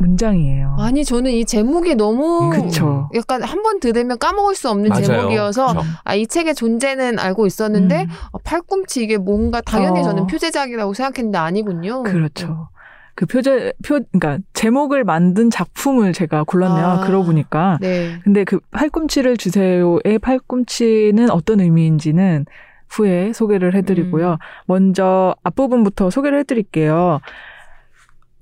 [0.00, 0.76] 문장이에요.
[0.78, 2.50] 아니 저는 이 제목이 너무 음.
[2.50, 3.08] 그쵸.
[3.14, 5.04] 약간 한 번 들으면 까먹을 수 없는 맞아요.
[5.04, 5.80] 제목이어서 그쵸.
[6.04, 8.08] 아 이 책의 존재는 알고 있었는데 음.
[8.32, 10.02] 아, 팔꿈치 이게 뭔가 당연히 어.
[10.02, 12.02] 저는 표제작이라고 생각했는데 아니군요.
[12.02, 12.68] 그렇죠.
[13.14, 16.86] 그 표제 표 그러니까 제목을 만든 작품을 제가 골랐네요.
[16.86, 17.00] 아.
[17.06, 17.76] 그러고 보니까.
[17.80, 18.18] 네.
[18.24, 22.46] 근데 그 팔꿈치를 주세요의 팔꿈치는 어떤 의미인지는
[22.88, 24.32] 후에 소개를 해드리고요.
[24.32, 24.36] 음.
[24.66, 27.20] 먼저 앞부분부터 소개를 해드릴게요.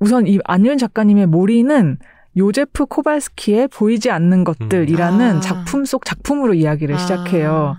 [0.00, 1.98] 우선 이 안윤 작가님의 몰이는
[2.37, 5.40] 요제프 코발스키의 보이지 않는 것들이라는 아.
[5.40, 6.98] 작품 속 작품으로 이야기를 아.
[6.98, 7.76] 시작해요.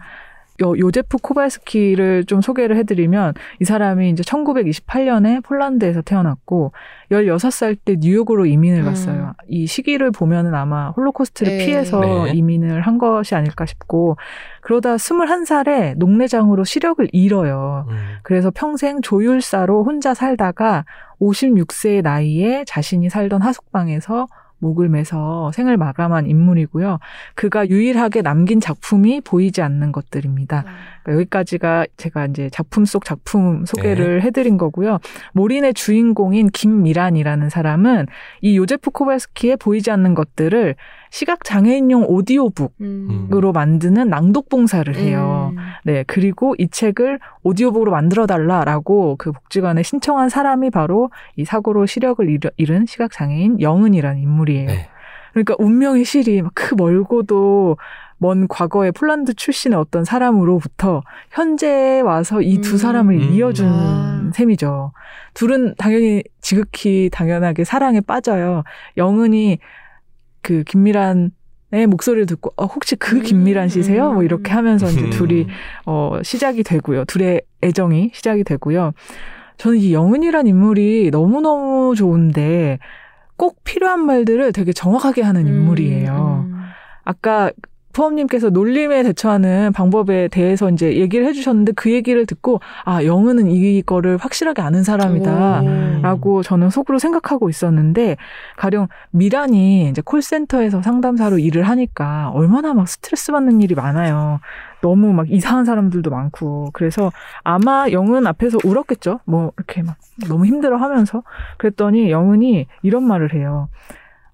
[0.61, 6.73] 요, 요제프 코발스키를 좀 소개를 해드리면 이 사람이 이제 1928년에 폴란드에서 태어났고
[7.11, 8.85] 16살 때 뉴욕으로 이민을 음.
[8.85, 9.33] 갔어요.
[9.47, 11.65] 이 시기를 보면은 아마 홀로코스트를 네.
[11.65, 12.31] 피해서 네.
[12.33, 14.17] 이민을 한 것이 아닐까 싶고
[14.61, 17.85] 그러다 21살에 녹내장으로 시력을 잃어요.
[17.89, 17.97] 음.
[18.23, 20.85] 그래서 평생 조율사로 혼자 살다가
[21.21, 24.27] 56세의 나이에 자신이 살던 하숙방에서
[24.59, 26.99] 목을 매서 생을 마감한 인물이고요.
[27.35, 30.65] 그가 유일하게 남긴 작품이 보이지 않는 것들입니다.
[31.03, 34.99] 그러니까 여기까지가 제가 이제 작품 속 작품 소개를 해드린 거고요.
[35.33, 38.07] 몰인의 주인공인 김미란이라는 사람은
[38.41, 40.75] 이 요제프 코발스키의 보이지 않는 것들을
[41.11, 43.53] 시각 장애인용 오디오북으로 음.
[43.53, 45.53] 만드는 낭독 봉사를 해요.
[45.53, 45.57] 음.
[45.83, 52.29] 네, 그리고 이 책을 오디오북으로 만들어 달라라고 그 복지관에 신청한 사람이 바로 이 사고로 시력을
[52.29, 54.67] 잃- 잃은 시각 장애인 영은이라는 인물이에요.
[54.67, 54.89] 네.
[55.33, 57.77] 그러니까 운명의 실이 막 그 멀고도
[58.19, 61.01] 먼 과거의 폴란드 출신의 어떤 사람으로부터
[61.31, 62.77] 현재에 와서 이두 음.
[62.77, 63.33] 사람을 음.
[63.33, 64.31] 이어준 아.
[64.33, 64.91] 셈이죠.
[65.33, 68.63] 둘은 당연히 지극히 당연하게 사랑에 빠져요.
[68.97, 69.59] 영은이
[70.41, 71.31] 그 김미란
[71.71, 74.11] 목소리를 듣고 어, 혹시 그 음, 김미란 씨세요?
[74.13, 75.09] 뭐 이렇게 하면서 이제 음.
[75.11, 75.47] 둘이
[75.85, 77.05] 어, 시작이 되고요.
[77.05, 78.91] 둘의 애정이 시작이 되고요.
[79.57, 82.79] 저는 이 영은이란 인물이 너무너무 좋은데
[83.37, 86.45] 꼭 필요한 말들을 되게 정확하게 하는 인물이에요.
[86.47, 86.61] 음,
[87.03, 87.51] 아까
[87.93, 94.61] 푸엄님께서 놀림에 대처하는 방법에 대해서 이제 얘기를 해주셨는데 그 얘기를 듣고 아 영은은 이거를 확실하게
[94.61, 95.61] 아는 사람이다.
[95.61, 96.01] 오.
[96.01, 98.17] 라고 저는 속으로 생각하고 있었는데
[98.57, 104.39] 가령 미란이 이제 콜센터에서 상담사로 일을 하니까 얼마나 막 스트레스 받는 일이 많아요.
[104.81, 107.11] 너무 막 이상한 사람들도 많고 그래서
[107.43, 109.19] 아마 영은 앞에서 울었겠죠.
[109.25, 109.97] 뭐 이렇게 막
[110.27, 111.23] 너무 힘들어하면서
[111.57, 113.69] 그랬더니 영은이 이런 말을 해요.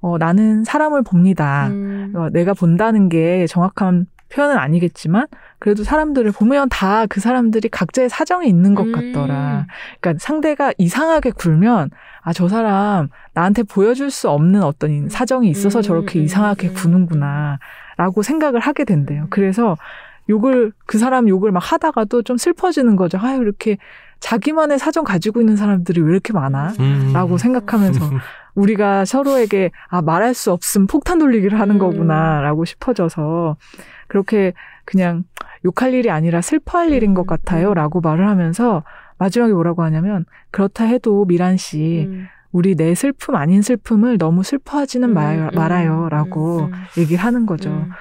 [0.06, 1.65] 어, 나는 사람을 봅니다.
[1.70, 2.13] 음.
[2.15, 5.26] 어, 내가 본다는 게 정확한 표현은 아니겠지만
[5.58, 8.91] 그래도 사람들을 보면 다 그 사람들이 각자의 사정이 있는 것 음.
[8.91, 9.65] 같더라.
[10.00, 11.89] 그러니까 상대가 이상하게 굴면
[12.22, 16.68] 아 저 사람 나한테 보여줄 수 없는 어떤 이 사정이 있어서 음, 저렇게 음, 이상하게
[16.70, 19.26] 음, 구는구나라고 생각을 하게 된대요.
[19.32, 19.76] 그래서
[20.30, 23.18] 욕을 그 사람 욕을 막 하다가도 좀 슬퍼지는 거죠.
[23.20, 23.78] 아유 이렇게
[24.26, 26.74] 자기만의 사정 가지고 있는 사람들이 왜 이렇게 많아?
[26.80, 27.12] 음.
[27.14, 28.00] 라고 생각하면서
[28.56, 31.80] 우리가 서로에게 아 말할 수 없음 폭탄 돌리기를 하는 음.
[31.80, 33.56] 거구나 라고 싶어져서
[34.08, 35.26] 그렇게 그냥
[35.64, 38.84] 욕할 일이 아니라 슬퍼할 일인 것 음, 같아요 라고 말을 하면서
[39.20, 42.28] 마지막에 뭐라고 하냐면 그렇다 해도 미란 씨 음.
[42.52, 46.72] 우리 내 슬픔 아닌 슬픔을 너무 슬퍼하지는 마, 음, 음, 말아요라고.
[46.98, 47.70] 얘기를 하는 거죠.
[47.70, 47.92] 음.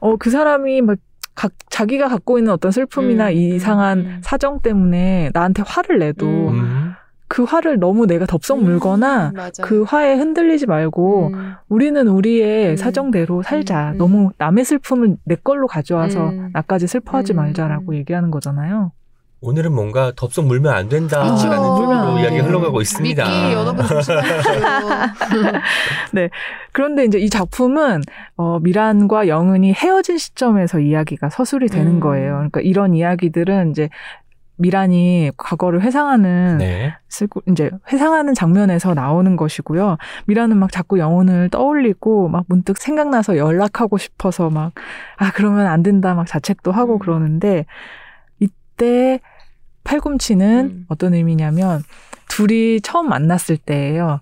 [0.00, 0.96] 어그 사람이 막
[1.34, 4.20] 각, 자기가 갖고 있는 어떤 슬픔이나 음, 이상한 음, 음.
[4.22, 6.60] 사정 때문에 나한테 화를 내도 음.
[6.60, 6.92] 음.
[7.26, 9.50] 그 화를 너무 내가 덥석 물거나 음.
[9.62, 11.54] 그 화에 흔들리지 말고 음.
[11.68, 12.76] 우리는 우리의 음.
[12.76, 13.92] 사정대로 살자.
[13.92, 13.98] 음.
[13.98, 16.50] 너무 남의 슬픔을 내 걸로 가져와서 음.
[16.52, 17.36] 나까지 슬퍼하지 음.
[17.36, 17.94] 말자라고 음.
[17.96, 18.92] 얘기하는 거잖아요.
[19.44, 21.48] 오늘은 뭔가 덥석 물면 안 된다라는 그쵸.
[21.48, 22.42] 물면 안 쪽으로 이야기가 돼요.
[22.44, 23.24] 흘러가고 있습니다.
[23.24, 24.54] 미끼 여러분 조심하십시오.
[26.72, 28.00] 그런데 이제 이 작품은
[28.36, 32.00] 어, 미란과 영은이 헤어진 시점에서 이야기가 서술이 되는 음.
[32.00, 32.32] 거예요.
[32.34, 33.90] 그러니까 이런 이야기들은 이제
[34.56, 36.94] 미란이 과거를 회상하는 네.
[37.08, 39.98] 쓰고 이제 회상하는 장면에서 나오는 것이고요.
[40.26, 44.72] 미라는 막 자꾸 영혼을 떠올리고 막 문득 생각나서 연락하고 싶어서 막
[45.18, 46.98] 아 그러면 안 된다 막 자책도 하고 음.
[47.00, 47.66] 그러는데
[48.40, 49.20] 이때
[49.84, 50.84] 팔꿈치는 음.
[50.88, 51.82] 어떤 의미냐면
[52.28, 54.20] 둘이 처음 만났을 때예요.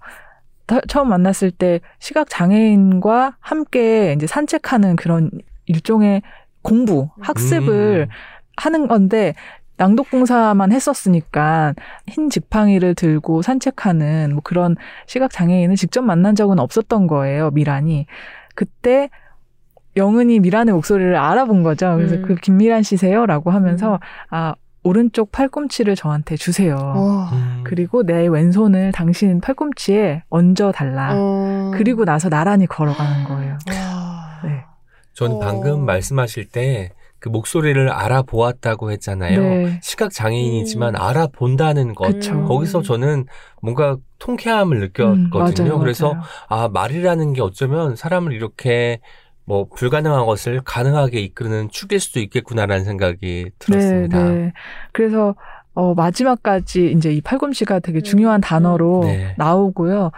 [0.67, 5.31] 더- 처음 만났을 때 시각 장애인과 함께 이제 산책하는 그런
[5.67, 6.23] 일종의
[6.63, 8.13] 공부, 학습을 음.
[8.57, 9.35] 하는 건데
[9.79, 11.75] 낭독봉사만 했었으니까
[12.07, 18.07] 흰 지팡이를 들고 산책하는 뭐 그런 시각 장애인을 직접 만난 적은 없었던 거예요 미란이
[18.55, 19.09] 그때
[19.97, 22.23] 영은이 미란의 목소리를 알아본 거죠 그래서 음.
[22.27, 23.99] 그 김미란 씨세요라고 하면서 음.
[24.31, 27.31] 아 오른쪽 팔꿈치를 저한테 주세요 와.
[27.33, 27.63] 음.
[27.65, 31.71] 그리고 내 왼손을 당신 팔꿈치에 얹어 달라 어.
[31.75, 34.41] 그리고 나서 나란히 걸어가는 거예요 와.
[34.45, 34.65] 네.
[35.15, 35.39] 저는 어.
[35.39, 36.93] 방금 말씀하실 때
[37.23, 39.41] 그 목소리를 알아보았다고 했잖아요.
[39.41, 39.81] 네.
[39.81, 41.01] 시각 장애인이지만 음.
[41.01, 42.15] 알아본다는 것.
[42.15, 42.45] 그쵸.
[42.47, 43.27] 거기서 저는
[43.63, 45.15] 뭔가 통쾌함을 느꼈거든요.
[45.15, 46.25] 음, 맞아요, 그래서 맞아요.
[46.49, 48.99] 아 말이라는 게 어쩌면 사람을 이렇게
[49.45, 54.25] 뭐 불가능한 것을 가능하게 이끄는 축일 수도 있겠구나라는 생각이 들었습니다.
[54.25, 54.53] 네, 네.
[54.93, 55.35] 그래서
[55.75, 59.35] 어, 마지막까지 이제 이 팔꿈치가 되게 음, 중요한 단어로 네.
[59.39, 60.11] 나오고요.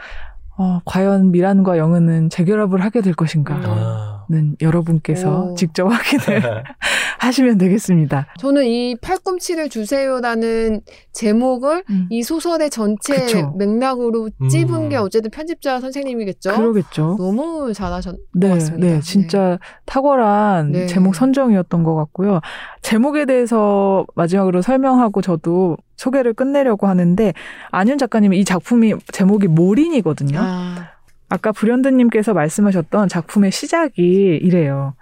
[0.57, 3.57] 어, 과연 미란과 영은은 재결합을 하게 될 것인가?
[3.57, 3.63] 음.
[3.67, 4.15] 아.
[4.27, 5.55] 는 여러분께서 오.
[5.55, 6.65] 직접 확인을
[7.25, 8.27] 하시면 되겠습니다.
[8.39, 10.81] 저는 이 팔꿈치를 주세요라는
[11.13, 12.07] 제목을 음.
[12.11, 13.55] 이 소설의 전체 그쵸.
[13.57, 14.49] 맥락으로 음.
[14.49, 16.55] 찝은 게 어쨌든 편집자 선생님이겠죠.
[16.55, 17.17] 그러겠죠.
[17.19, 18.87] 너무 잘하셨 네, 것 같습니다.
[18.87, 20.87] 네, 진짜 탁월한 네.
[20.87, 22.41] 제목 선정이었던 것 같고요.
[22.83, 27.33] 제목에 대해서 마지막으로 설명하고 저도 소개를 끝내려고 하는데
[27.71, 30.39] 안윤 작가님이 이 작품이 제목이 몰인이거든요.
[30.41, 30.89] 아,
[31.29, 34.03] 아까 불현듯님께서 말씀하셨던 작품의 시작이
[34.43, 34.95] 이래요.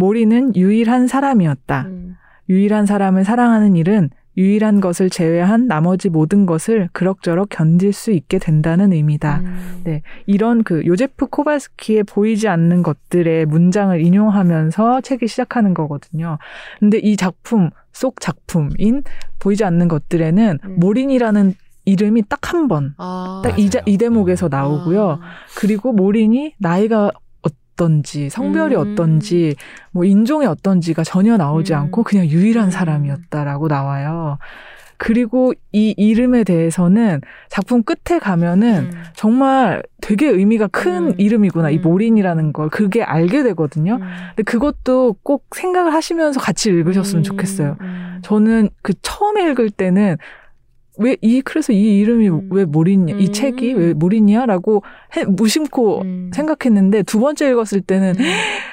[0.00, 1.82] 모리는 유일한 사람이었다.
[1.82, 2.16] 음.
[2.48, 8.92] 유일한 사람을 사랑하는 일은 유일한 것을 제외한 나머지 모든 것을 그럭저럭 견딜 수 있게 된다는
[8.92, 9.40] 의미다.
[9.40, 9.80] 음.
[9.84, 10.02] 네.
[10.24, 16.38] 이런 그 요제프 코발스키의 보이지 않는 것들의 문장을 인용하면서 책이 시작하는 거거든요.
[16.78, 19.02] 근데 이 작품 속 작품인
[19.38, 20.76] 보이지 않는 것들에는 음.
[20.78, 23.42] 모린이라는 이름이 딱 한 번, 아.
[23.44, 23.84] 딱이 맞아요.
[23.86, 25.10] 이 대목에서 나오고요.
[25.10, 25.20] 아.
[25.56, 27.10] 그리고 모린이 나이가
[27.80, 28.80] 어떤지, 성별이 음.
[28.80, 29.56] 어떤지,
[29.90, 31.78] 뭐 인종이 어떤지가 전혀 나오지 음.
[31.78, 32.70] 않고 그냥 유일한 음.
[32.70, 34.38] 사람이었다라고 나와요.
[34.98, 39.02] 그리고 이 이름에 대해서는 작품 끝에 가면은 음.
[39.14, 41.14] 정말 되게 의미가 큰 음.
[41.16, 41.70] 이름이구나.
[41.70, 41.82] 이 음.
[41.82, 43.94] 모린이라는 걸 그게 알게 되거든요.
[43.94, 44.00] 음.
[44.36, 47.22] 근데 그것도 꼭 생각을 하시면서 같이 읽으셨으면 음.
[47.22, 47.76] 좋겠어요.
[47.80, 48.18] 음.
[48.22, 50.18] 저는 그 처음에 읽을 때는
[51.00, 52.48] 왜 이 그래서 이 이름이 음.
[52.50, 53.32] 왜 모리냐 이 음.
[53.32, 54.82] 책이 왜 모리냐라고
[55.16, 56.30] 해- 무심코 음.
[56.34, 58.14] 생각했는데 두 번째 읽었을 때는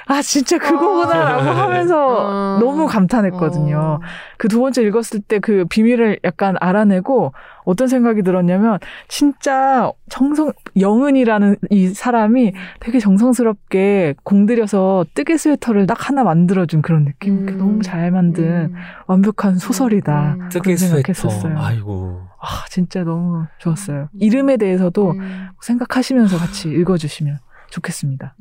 [0.06, 1.62] 아 진짜 그거구나라고 아.
[1.64, 2.58] 하면서 어.
[2.60, 4.00] 너무 감탄했거든요.
[4.36, 7.32] 그두 번째 읽었을 때 그 비밀을 약간 알아내고
[7.68, 8.78] 어떤 생각이 들었냐면
[9.08, 17.46] 진짜 정성 영은이라는 이 사람이 되게 정성스럽게 공들여서 뜨개 스웨터를 딱 하나 만들어준 그런 느낌.
[17.46, 17.58] 음.
[17.58, 18.74] 너무 잘 만든 음.
[19.06, 20.36] 완벽한 소설이다.
[20.40, 20.48] 음.
[20.48, 20.76] 뜨개.
[20.76, 21.58] 생각했었어요.
[21.58, 22.22] 아이고.
[22.40, 24.08] 아 진짜 너무 좋았어요.
[24.18, 25.48] 이름에 대해서도 음.
[25.60, 28.34] 생각하시면서 같이 읽어주시면 좋겠습니다.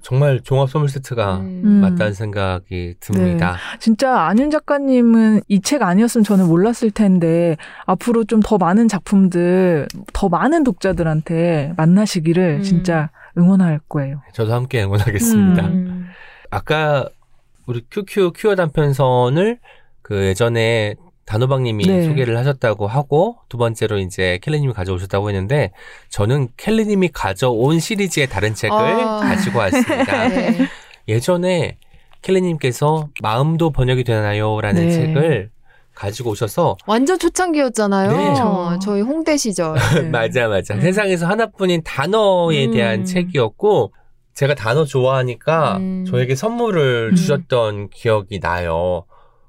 [0.00, 0.02] 음.
[0.02, 1.62] 정말 종합 선물 세트가 음.
[1.64, 1.70] 음.
[1.80, 3.56] 맞다는 생각이 듭니다.
[3.78, 10.28] 진짜 안윤 작가님은 이 책 아니었으면 저는 몰랐을 텐데 앞으로 좀 더 많은 작품들 더
[10.28, 12.62] 많은 독자들한테 만나시기를 음.
[12.62, 14.22] 진짜 응원할 거예요.
[14.32, 15.66] 저도 함께 응원하겠습니다.
[15.66, 16.06] 음.
[16.50, 17.08] 아까
[17.66, 19.58] 우리 QQ 큐어 단편선을
[20.02, 20.96] 그 예전에
[21.30, 22.02] 단호박님이 네.
[22.02, 25.70] 소개를 하셨다고 하고 두 번째로 이제 켈리님이 가져오셨다고 했는데
[26.08, 29.20] 저는 켈리님이 가져온 시리즈의 다른 책을 아.
[29.20, 30.26] 가지고 왔습니다.
[30.28, 30.66] 네.
[31.06, 31.78] 예전에
[32.22, 34.90] 켈리님께서 마음도 번역이 되나요라는 네.
[34.90, 35.50] 책을
[35.94, 38.10] 가지고 오셔서 완전 초창기였잖아요.
[38.10, 38.16] 네.
[38.16, 38.78] 그렇죠.
[38.82, 39.76] 저희 홍대 시절.
[39.94, 40.02] 네.
[40.10, 40.80] 맞아 맞아 음.
[40.80, 42.72] 세상에서 하나뿐인 단어에 음.
[42.72, 43.92] 대한 책이었고
[44.34, 46.04] 제가 단어 좋아하니까 음.
[46.08, 47.14] 저에게 선물을 음.
[47.14, 49.04] 주셨던 기억이 나요.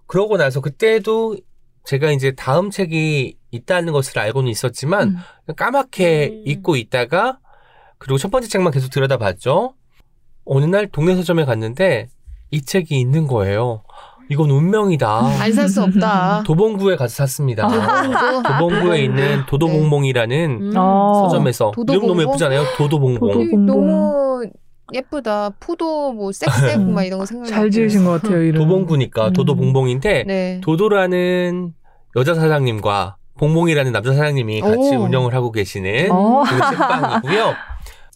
[0.05, 1.37] 그러고 나서 그때도
[1.85, 5.17] 제가 이제 다음 책이 있다는 것을 알고는 있었지만
[5.47, 5.53] 음.
[5.55, 6.43] 까맣게 음.
[6.45, 7.39] 잊고 있다가
[7.97, 9.73] 그리고 첫 번째 책만 계속 들여다봤죠.
[10.45, 12.07] 어느 날 동네 서점에 갔는데
[12.51, 13.83] 이 책이 있는 거예요.
[14.29, 15.09] 이건 운명이다.
[15.41, 16.43] 안 살 수 없다.
[16.47, 17.67] 도봉구에 가서 샀습니다.
[17.67, 18.43] 도봉구.
[18.47, 20.73] 도봉구에 있는 도도봉봉이라는 음.
[20.77, 21.27] 어.
[21.29, 22.21] 서점에서 이름 너무 도도봉봉?
[22.29, 22.63] 예쁘잖아요.
[22.77, 23.19] 도도봉봉.
[23.31, 23.65] 도도- 이- 봉봉.
[23.65, 24.49] 너무
[24.93, 25.51] 예쁘다.
[25.59, 27.45] 포도 뭐 섹스하고 막 이런 거 생각.
[27.45, 28.61] 잘 지으신 것 같아요 이름.
[28.61, 29.33] 도봉구니까 음.
[29.33, 30.61] 도도봉봉인데 네.
[30.63, 31.73] 도도라는
[32.15, 35.03] 여자 사장님과 봉봉이라는 남자 사장님이 같이 오.
[35.03, 36.43] 운영을 하고 계시는 어.
[36.43, 37.53] 그 책방이고요.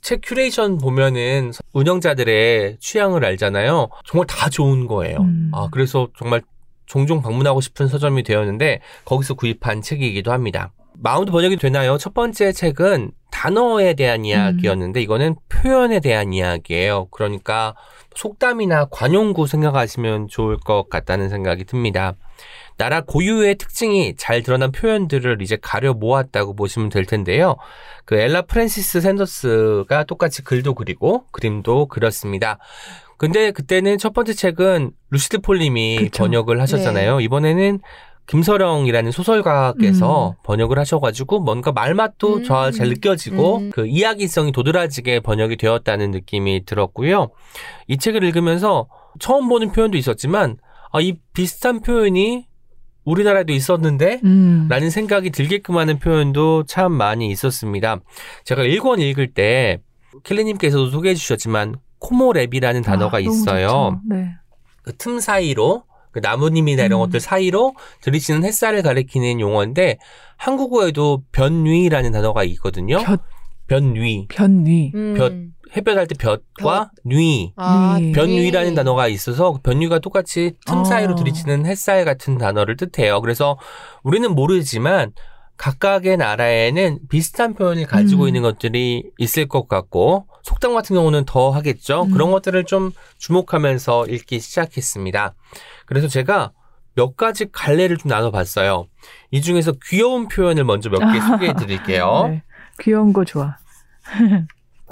[0.02, 3.90] 책 큐레이션 보면은 운영자들의 취향을 알잖아요.
[4.06, 5.18] 정말 다 좋은 거예요.
[5.22, 5.50] 음.
[5.54, 6.44] 아, 그래서 정말
[6.86, 10.72] 종종 방문하고 싶은 서점이 되었는데 거기서 구입한 책이기도 합니다.
[10.98, 11.98] 마음도 번역이 되나요?
[11.98, 17.08] 첫 번째 책은 단어에 대한 이야기였는데 이거는 표현에 대한 이야기예요.
[17.12, 17.76] 그러니까
[18.16, 22.14] 속담이나 관용구 생각하시면 좋을 것 같다는 생각이 듭니다.
[22.78, 27.56] 나라 고유의 특징이 잘 드러난 표현들을 이제 가려 모았다고 보시면 될 텐데요.
[28.06, 32.58] 그 엘라 프랜시스 샌더스가 똑같이 글도 그리고 그림도 그렸습니다.
[33.18, 36.10] 근데 그때는 첫 번째 책은 루시드 폴님이.
[36.16, 37.22] 번역을 하셨잖아요.
[37.22, 37.80] 이번에는
[38.28, 42.44] 김서령이라는 소설가께서 번역을 하셔가지고 뭔가 말맛도 음.
[42.44, 43.70] 저잘 느껴지고 음.
[43.72, 47.30] 그 이야기성이 도드라지게 번역이 되었다는 느낌이 들었고요.
[47.88, 48.88] 이 책을 읽으면서
[49.20, 50.58] 처음 보는 표현도 있었지만
[50.92, 52.48] 아, 이 비슷한 표현이
[53.04, 54.68] 우리나라에도 있었는데 음.
[54.70, 58.00] 라는 생각이 들게끔 하는 표현도 참 많이 있었습니다.
[58.44, 59.80] 제가 1권 읽을 때
[60.24, 64.02] 켈리님께서도 소개해 주셨지만 코모랩이라는 단어가 아, 너무 있어요.
[64.10, 64.32] 네.
[64.86, 65.84] 그 틈 사이로
[66.16, 67.06] 그 나무님이나 이런 음.
[67.06, 69.98] 것들 사이로 들이치는 햇살을 가리키는 용어인데
[70.38, 73.00] 한국어에도 변위라는 단어가 있거든요.
[73.04, 73.22] 볕,
[73.68, 74.26] 변위.
[74.30, 74.94] 변위.
[74.96, 75.16] 음.
[75.18, 75.34] 볕.
[75.76, 77.52] 햇볕 할 때 볕과 뉘.
[77.58, 78.14] 아, 네.
[78.14, 78.76] 변위라는 네.
[78.76, 80.84] 단어가 있어서 변위가 똑같이 틈 어.
[80.86, 83.20] 사이로 들이치는 햇살 같은 단어를 뜻해요.
[83.20, 83.58] 그래서
[84.02, 85.12] 우리는 모르지만
[85.58, 88.28] 각각의 나라에는 비슷한 표현을 가지고 음.
[88.30, 92.04] 있는 것들이 있을 것 같고 속담 같은 경우는 더 하겠죠.
[92.04, 92.12] 음.
[92.12, 95.34] 그런 것들을 좀 주목하면서 읽기 시작했습니다.
[95.86, 96.52] 그래서 제가
[96.96, 98.88] 몇 가지 갈래를 좀 나눠봤어요.
[99.32, 102.28] 이 중에서 귀여운 표현을 먼저 몇 개 소개해 드릴게요.
[102.30, 102.44] 네.
[102.80, 103.58] 귀여운 거 좋아.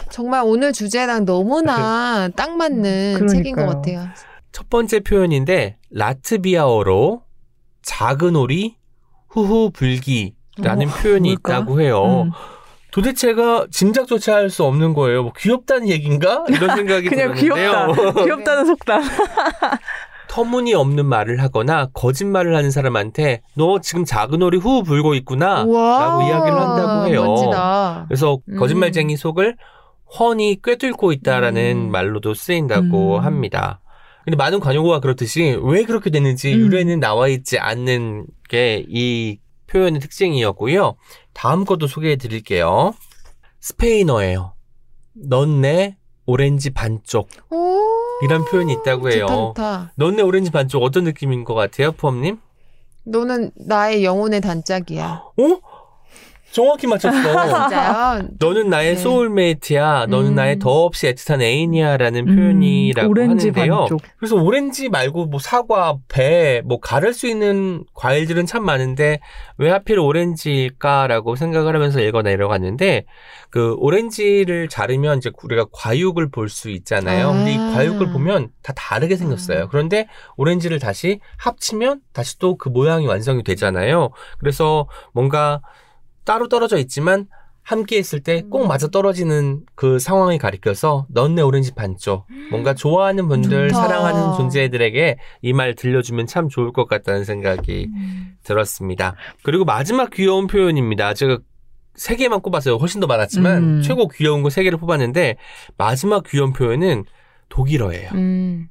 [0.09, 3.27] 정말 오늘 주제랑 너무나 딱 맞는 그러니까요.
[3.27, 4.07] 책인 것 같아요.
[4.51, 7.23] 첫 번째 표현인데 라트비아어로
[7.83, 8.75] 작은 오리
[9.29, 11.53] 후후 불기라는 어, 표현이 뭘까?
[11.53, 12.23] 있다고 해요.
[12.23, 12.31] 음.
[12.91, 15.23] 도대체가 짐작조차 할 수 없는 거예요.
[15.23, 16.43] 뭐 귀엽다는 얘기인가?
[16.49, 17.93] 이런 생각이 그냥 들었는데요.
[17.93, 18.23] 귀엽다.
[18.23, 19.01] 귀엽다는 속담.
[20.33, 26.59] 터무니없는 말을 하거나 거짓말을 하는 사람한테 너 지금 작은 오리 후후 불고 있구나 라고 이야기를
[26.59, 27.23] 한다고 해요.
[27.23, 28.05] 멋지다.
[28.07, 28.57] 그래서 음.
[28.57, 29.55] 거짓말쟁이 속을
[30.19, 31.91] 훤히 꿰뚫고 있다라는 음.
[31.91, 33.23] 말로도 쓰인다고 음.
[33.23, 33.79] 합니다.
[34.25, 36.59] 근데 많은 관용어가 그렇듯이 왜 그렇게 됐는지 음.
[36.61, 40.95] 유래는 나와 있지 않는 게 이 표현의 특징이었고요.
[41.33, 42.93] 다음 것도 소개해 드릴게요.
[43.59, 44.53] 스페인어예요.
[45.29, 47.57] 넌 내 오렌지 반쪽 오,
[48.23, 49.25] 이런 표현이 있다고 해요.
[49.27, 49.91] 좋다, 좋다.
[49.95, 52.39] 넌 내 오렌지 반쪽 어떤 느낌인 것 같아요, 프엄님?
[53.05, 55.23] 너는 나의 영혼의 단짝이야.
[55.37, 55.59] 어?
[56.53, 57.11] 정확히 맞췄어.
[57.67, 58.27] 진짜요?
[58.39, 59.01] 너는 나의 네.
[59.01, 60.05] soulmate야.
[60.07, 60.35] 너는 음.
[60.35, 63.75] 나의 더없이 애틋한 애인이야라는 음, 표현이라고 오렌지 하는데요.
[63.79, 64.01] 반쪽.
[64.17, 69.19] 그래서 오렌지 말고 뭐 사과, 배, 뭐 가를 수 있는 과일들은 참 많은데
[69.57, 73.05] 왜 하필 오렌지일까라고 생각을 하면서 읽어 내려갔는데
[73.49, 77.31] 그 오렌지를 자르면 이제 우리가 과육을 볼 수 있잖아요.
[77.31, 77.71] 근데 이 아.
[77.73, 79.69] 과육을 보면 다 다르게 생겼어요.
[79.69, 80.07] 그런데
[80.37, 84.11] 오렌지를 다시 합치면 다시 또 그 모양이 완성이 되잖아요.
[84.37, 85.61] 그래서 뭔가
[86.25, 87.27] 따로 떨어져 있지만
[87.61, 88.67] 함께 있을 때꼭 음.
[88.67, 92.25] 맞아 떨어지는 그 상황을 가리켜서 넌 내 오렌지 반쪽.
[92.51, 93.81] 뭔가 좋아하는 분들, 좋다.
[93.81, 97.89] 사랑하는 존재들에게 이 말 들려주면 참 좋을 것 같다는 생각이
[98.43, 99.15] 들었습니다.
[99.43, 101.13] 그리고 마지막 귀여운 표현입니다.
[101.13, 101.39] 제가
[101.95, 102.75] 세 개만 꼽았어요.
[102.75, 103.81] 훨씬 더 많았지만 음.
[103.81, 105.37] 최고 귀여운 거 세 개를 뽑았는데
[105.77, 107.05] 마지막 귀여운 표현은
[107.47, 108.09] 독일어예요.
[108.13, 108.67] 음.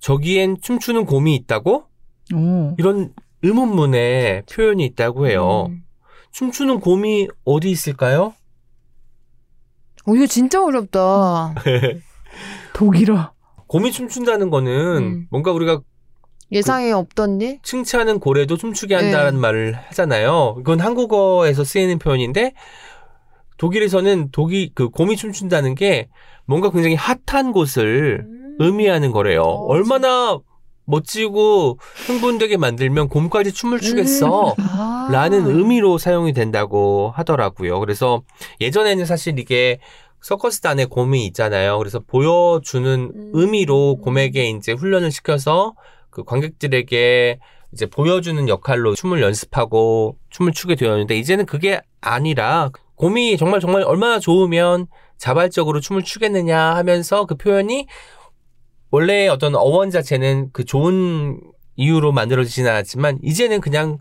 [0.00, 1.84] 저기엔 춤추는 곰이 있다고?
[2.34, 2.74] 오.
[2.78, 5.66] 이런 의문문의 표현이 있다고 해요.
[5.70, 5.82] 음.
[6.32, 8.34] 춤추는 곰이 어디 있을까요?
[10.06, 11.54] 어, 이거 진짜 어렵다.
[12.74, 13.32] 독일어.
[13.66, 15.26] 곰이 춤춘다는 거는 음.
[15.30, 15.80] 뭔가 우리가
[16.52, 17.60] 예상에 없던 일?
[17.62, 19.40] 칭찬하는 고래도 춤추게 한다는 네.
[19.40, 20.56] 말을 하잖아요.
[20.60, 22.54] 이건 한국어에서 쓰이는 표현인데
[23.58, 26.08] 독일에서는 독이 그 곰이 춤춘다는 게
[26.46, 28.26] 뭔가 굉장히 핫한 곳을
[28.58, 29.42] 의미하는 거래요.
[29.42, 30.38] 어, 얼마나
[30.90, 34.54] 멋지고 흥분되게 만들면 곰까지 춤을 추겠어.
[34.58, 35.08] 아.
[35.10, 37.80] 라는 의미로 사용이 된다고 하더라고요.
[37.80, 38.22] 그래서
[38.60, 39.78] 예전에는 사실 이게
[40.20, 41.78] 서커스단에 곰이 있잖아요.
[41.78, 43.30] 그래서 보여주는 음.
[43.32, 45.74] 의미로 곰에게 이제 훈련을 시켜서
[46.10, 47.38] 그 관객들에게
[47.72, 54.18] 이제 보여주는 역할로 춤을 연습하고 춤을 추게 되었는데 이제는 그게 아니라 곰이 정말 정말 얼마나
[54.18, 54.86] 좋으면
[55.16, 57.86] 자발적으로 춤을 추겠느냐 하면서 그 표현이
[58.90, 61.40] 원래 어떤 어원 자체는 그 좋은
[61.76, 63.98] 이유로 만들어지진 않았지만 이제는 그냥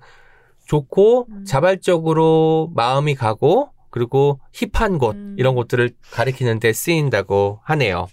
[0.65, 1.45] 좋고 음.
[1.45, 5.35] 자발적으로 마음이 가고 그리고 힙한 곳 음.
[5.37, 8.07] 이런 곳들을 가리키는 데 쓰인다고 하네요.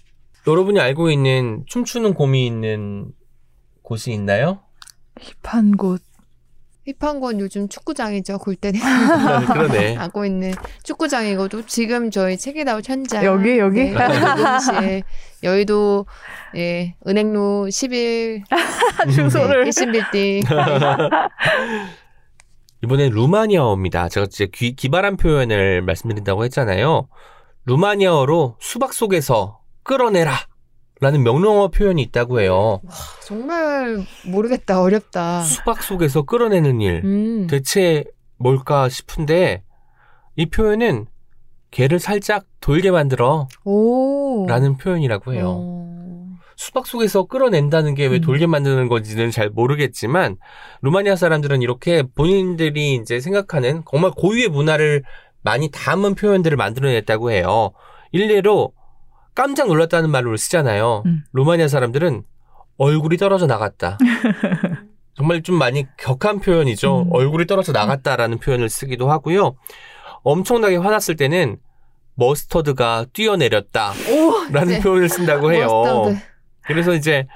[0.47, 3.11] 여러분이 알고 있는 춤추는 곰이 있는
[3.81, 4.59] 곳이 있나요?
[5.43, 6.01] 힙한 곳.
[6.99, 8.37] 힙한 건 요즘 축구장이죠.
[8.39, 9.95] 골때리 그러네.
[9.99, 13.91] 하고 있는 축구장이고도 지금 저희 책이다우 현장 여기, 여기?
[14.81, 15.01] 네,
[15.43, 16.05] 여의도
[16.55, 18.43] 예, 은행로 11
[19.13, 19.65] 주소를.
[19.65, 20.43] 네, 1신 빌딩
[22.83, 24.09] 이번엔 루마니아어입니다.
[24.09, 27.07] 제가 이제 귀- 기발한 표현을 말씀드린다고 했잖아요.
[27.65, 30.33] 루마니아어로 수박 속에서 끌어내라
[30.99, 32.81] 라는 명령어 표현이 있다고 해요.
[33.23, 35.41] 정말 모르겠다 어렵다.
[35.41, 37.01] 수박 속에서 끌어내는 일.
[37.03, 37.47] 음.
[37.47, 38.03] 대체
[38.37, 39.63] 뭘까 싶은데
[40.35, 41.05] 이 표현은
[41.71, 44.45] 개를 살짝 돌게 만들어 오.
[44.47, 45.55] 라는 표현이라고 해요.
[45.59, 45.87] 어.
[46.55, 48.21] 수박 속에서 끌어낸다는 게왜 음.
[48.21, 50.37] 돌게 만드는 건지는 잘 모르겠지만
[50.81, 55.03] 루마니아 사람들은 이렇게 본인들이 이제 생각하는 정말 고유의 문화를
[55.43, 57.71] 많이 담은 표현들을 만들어냈다고 해요.
[58.11, 58.73] 일례로
[59.37, 61.03] 깜짝 놀랐다는 말로 쓰잖아요.
[61.05, 61.23] 음.
[61.31, 62.23] 루마니아 사람들은
[62.79, 63.99] 얼굴이 떨어져 나갔다.
[65.15, 67.03] 정말 좀 많이 격한 표현이죠.
[67.03, 67.09] 음.
[67.11, 69.55] 얼굴이 떨어져 나갔다라는 표현을 쓰기도 하고요.
[70.23, 71.57] 엄청나게 화났을 때는
[72.15, 73.91] 머스터드가 뛰어내렸다.
[74.09, 74.51] 오.
[74.51, 74.79] 라는 네.
[74.81, 75.67] 표현을 쓴다고 해요.
[75.67, 76.17] 머스타드.
[76.63, 77.27] 그래서 이제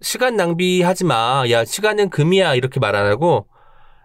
[0.00, 1.42] 시간 낭비하지 마.
[1.50, 2.54] 야, 시간은 금이야.
[2.54, 3.48] 이렇게 말 안 하고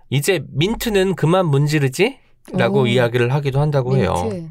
[0.09, 2.17] 이제 민트는 그만 문지르지?
[2.53, 2.87] 라고 오.
[2.87, 4.15] 이야기를 하기도 한다고 해요.
[4.23, 4.49] 민트.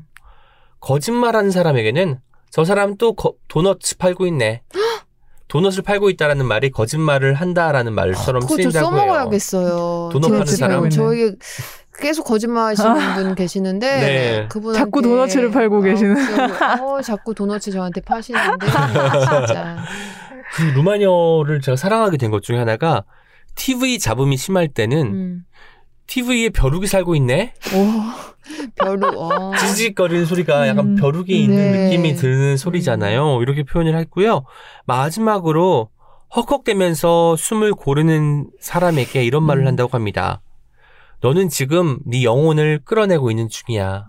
[0.78, 2.20] 거짓말하는 사람에게는
[2.52, 4.62] 저 사람 또 거- 도너츠 팔고 있네.
[5.48, 9.00] 도넛을 팔고 있다라는 말이 거짓말을 한다라는 말처럼 쓰인다고 해요.
[9.02, 10.08] 써먹어야겠어요.
[10.12, 10.88] 도넛 파는 지금 사람?
[10.90, 11.36] 저에게
[11.98, 14.46] 계속 거짓말 하시는 분 계시는데 네.
[14.48, 16.16] 그분한테 자꾸 도너츠를 팔고 어, 계시는.
[16.80, 19.76] 어, 자꾸 도너츠 저한테 파시는데 진짜
[20.56, 23.04] 그 루마니아를 제가 사랑하게 된 것 중에 하나가
[23.54, 25.44] TV 잡음이 심할 때는 음.
[26.06, 27.54] TV에 벼룩이 살고 있네?
[27.74, 29.52] 오, 벼루 어.
[29.56, 31.84] 지직거리는 소리가 약간 음, 벼룩이 있는 네.
[31.84, 33.40] 느낌이 드는 소리잖아요.
[33.42, 34.44] 이렇게 표현을 했고요.
[34.86, 35.88] 마지막으로
[36.34, 39.66] 헉헉대면서 숨을 고르는 사람에게 이런 말을 음.
[39.68, 40.42] 한다고 합니다.
[41.20, 44.06] 너는 지금 네 영혼을 끌어내고 있는 중이야.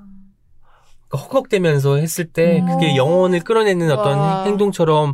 [1.08, 2.68] 그러니까 헉헉대면서 했을 때 음.
[2.68, 4.44] 그게 영혼을 끌어내는 어떤 와.
[4.46, 5.14] 행동처럼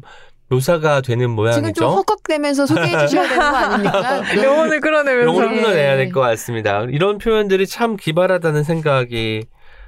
[0.50, 1.86] 묘사가 되는 지금 좀 모양이죠.
[1.89, 4.24] 헉헉대면서 소개해 주셔야 되는 거 아닙니까?
[4.43, 5.28] 영혼을 끌어내면서.
[5.30, 5.62] 영혼을 네.
[5.62, 6.82] 끌어내야 될 것 같습니다.
[6.89, 9.45] 이런 표현들이 참 기발하다는 생각이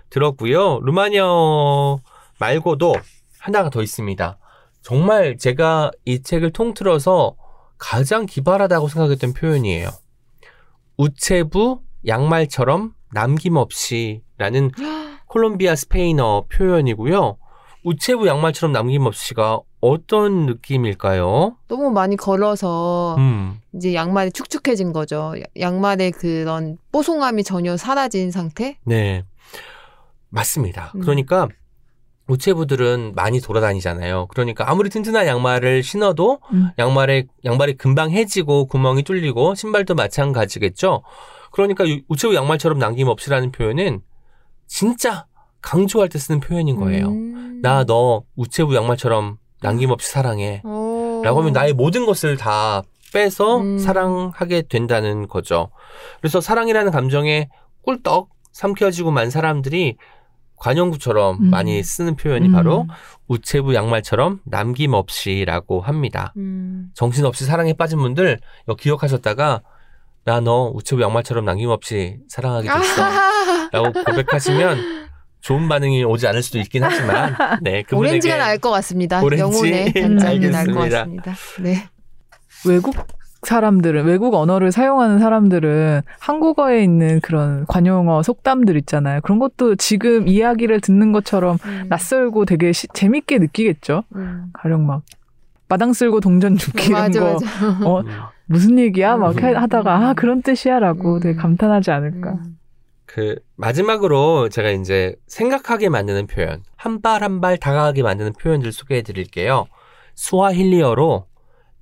[0.09, 0.79] 들었고요.
[0.83, 1.23] 루마니아
[2.39, 2.93] 말고도
[3.39, 4.37] 하나가 더 있습니다.
[4.81, 7.35] 정말 제가 이 책을 통틀어서
[7.77, 9.89] 가장 기발하다고 생각했던 표현이에요.
[10.97, 14.71] 우체부 양말처럼 남김없이라는
[15.27, 17.37] 콜롬비아 스페인어 표현이고요.
[17.83, 21.55] 우체부 양말처럼 남김없이가 어떤 느낌일까요?
[21.67, 25.33] 너무 많이 걸어서 음, 이제 양말이 축축해진 거죠.
[25.39, 28.77] 야- 양말의 그런 뽀송함이 전혀 사라진 상태?
[28.85, 29.23] 네.
[30.29, 30.91] 맞습니다.
[30.95, 31.01] 음.
[31.01, 31.47] 그러니까
[32.27, 34.27] 우체부들은 많이 돌아다니잖아요.
[34.27, 36.69] 그러니까 아무리 튼튼한 양말을 신어도 음.
[36.77, 41.01] 양말에 양말이 금방 해지고 구멍이 뚫리고 신발도 마찬가지겠죠.
[41.51, 44.01] 그러니까 유- 우체부 양말처럼 남김없이라는 표현은
[44.67, 45.25] 진짜
[45.61, 47.07] 강조할 때 쓰는 표현인 거예요.
[47.09, 47.59] 음.
[47.61, 50.61] 나너 우체부 양말처럼 남김없이 사랑해.
[50.63, 51.21] 오.
[51.23, 52.81] 라고 하면 나의 모든 것을 다
[53.13, 53.77] 빼서 음.
[53.77, 55.69] 사랑하게 된다는 거죠.
[56.19, 57.49] 그래서 사랑이라는 감정에
[57.83, 59.97] 꿀떡 삼켜지고 만 사람들이
[60.57, 61.49] 관용구처럼 음.
[61.49, 62.51] 많이 쓰는 표현이 음.
[62.53, 62.87] 바로
[63.27, 66.33] 우체부 양말처럼 남김없이라고 합니다.
[66.37, 66.89] 음.
[66.93, 68.39] 정신없이 사랑에 빠진 분들
[68.77, 69.61] 기억하셨다가
[70.23, 73.03] 나 너 우체부 양말처럼 남김없이 사랑하게 됐어.
[73.03, 75.09] 아, 라고 고백하시면
[75.41, 79.21] 좋은 반응이 오지 않을 수도 있긴 하지만 네, 그분에게 오렌지가 날것 같습니다.
[79.23, 79.41] 오렌지?
[79.41, 81.31] 영혼의 단장이 날것 알겠습니다.
[81.31, 81.33] 같습니다.
[81.61, 81.83] 네.
[82.67, 82.95] 외국
[83.43, 89.19] 사람들은 외국 언어를 사용하는 사람들은 한국어에 있는 그런 관용어 속담들 있잖아요.
[89.21, 91.85] 그런 것도 지금 이야기를 듣는 것처럼 음.
[91.89, 94.03] 낯설고 되게 시- 재밌게 느끼겠죠.
[94.15, 94.45] 음.
[94.53, 95.01] 가령 막
[95.67, 97.45] 마당 쓸고 동전 죽기 이런 맞아, 거 맞아.
[97.89, 98.07] 어, 음.
[98.45, 99.55] 무슨 얘기야 막 음.
[99.55, 101.19] 하다가 아 그런 뜻이야라고 음.
[101.21, 102.37] 되게 감탄하지 않을까.
[103.11, 103.13] 음.
[103.13, 109.01] 그 마지막으로 제가 이제 생각하게 만드는 표현, 한 발 한 발 다가가게 만드는 표현들 소개해
[109.01, 109.67] 드릴게요.
[110.15, 111.27] 스와힐리어로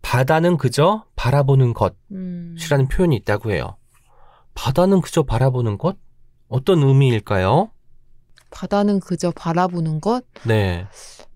[0.01, 1.73] 바다는 그저 바라보는
[2.11, 2.55] 음.
[2.57, 3.77] 것이라는 표현이 있다고 해요.
[4.55, 5.97] 바다는 그저 바라보는 것?
[6.47, 7.69] 어떤 의미일까요?
[8.49, 10.23] 바다는 그저 바라보는 것.
[10.45, 10.87] 네.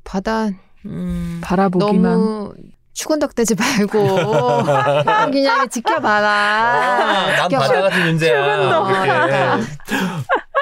[0.03, 0.49] 바다
[0.85, 2.53] 음, 바라보기만 너무
[2.93, 3.99] 추근 덕대지 말고
[5.31, 6.29] 그냥 지켜봐라.
[6.29, 7.49] 아, 난.
[7.49, 8.15] 바다 같은.
[8.17, 9.63] 어떡해.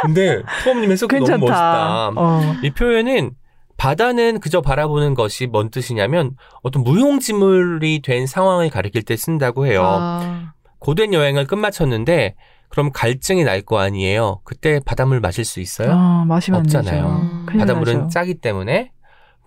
[0.02, 1.40] 근데 토엄님 해석도 너무 괜찮다.
[1.46, 2.12] 멋있다.
[2.16, 2.56] 어.
[2.64, 3.32] 이 표현은
[3.78, 6.32] 바다는 그저 바라보는 것이 뭔 뜻이냐면
[6.64, 9.84] 어떤 무용지물이 된 상황을 가리킬 때 쓴다고 해요.
[9.86, 12.36] 아, 고된 여행을 끝마쳤는데
[12.70, 14.42] 그럼 갈증이 날 거 아니에요.
[14.46, 15.92] 그때 바닷물 마실 수 있어요?
[15.92, 17.46] 아, 마시면 없잖아요.
[17.60, 18.10] 바닷물은 나죠.
[18.10, 18.92] 짜기 때문에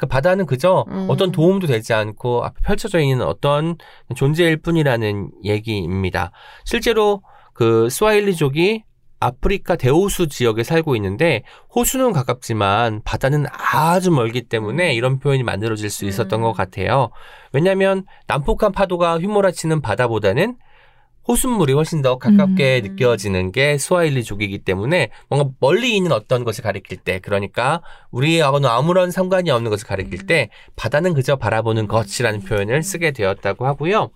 [0.04, 1.06] 그 바다는 그저 음.
[1.08, 3.76] 어떤 도움도 되지 않고 앞에 펼쳐져 있는 어떤
[4.14, 6.30] 존재일 뿐이라는 얘기입니다.
[6.64, 8.84] 실제로 그 스와힐리족이
[9.20, 11.44] 아프리카 대호수 지역에 살고 있는데
[11.74, 16.42] 호수는 가깝지만 바다는 아주 멀기 때문에 이런 표현이 만들어질 수 있었던 음.
[16.42, 17.10] 것 같아요.
[17.52, 20.56] 왜냐하면 난폭한 파도가 휘몰아치는 바다보다는
[21.26, 22.90] 호수물이 훨씬 더 가깝게 음.
[22.90, 29.50] 느껴지는 게 스와힐리족이기 때문에 뭔가 멀리 있는 어떤 것을 가리킬 때 그러니까 우리하고는 아무런 상관이
[29.50, 30.26] 없는 것을 가리킬 음.
[30.26, 34.10] 때 바다는 그저 바라보는 것이라는 표현을 쓰게 되었다고 하고요.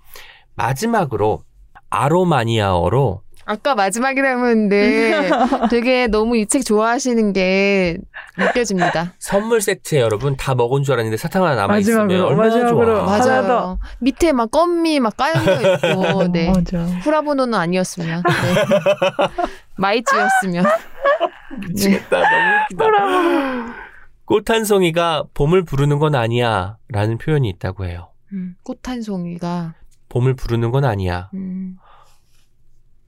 [0.54, 1.42] 마지막으로
[1.90, 5.30] 아로마니아어로 아까 마지막이라고 했는데
[5.70, 7.96] 되게 너무 이 책 좋아하시는 게
[8.36, 9.14] 느껴집니다.
[9.18, 12.96] 선물 세트에 여러분 다 먹은 줄 알았는데 사탕 하나 남아 있으면 마지막으로, 얼마나 마지막으로.
[12.96, 13.04] 좋아.
[13.06, 13.32] 맞아.
[13.38, 13.78] 하나 맞아요.
[14.00, 16.50] 밑에 막 껌미 막 까여져 있고, 네.
[16.52, 16.84] 맞아.
[16.84, 18.64] 후라보노는 아니었으면, 네.
[19.76, 20.64] 마이쮸였으면.
[20.64, 20.70] 네.
[21.68, 22.18] 미치겠다.
[22.18, 23.74] 너무 웃기다.
[24.26, 28.08] 꽃한 송이가 봄을 부르는 건 아니야 라는 표현이 있다고 해요.
[28.32, 29.74] 음, 꽃한 송이가,
[30.10, 31.30] 봄을 부르는 건 아니야.
[31.34, 31.76] 음,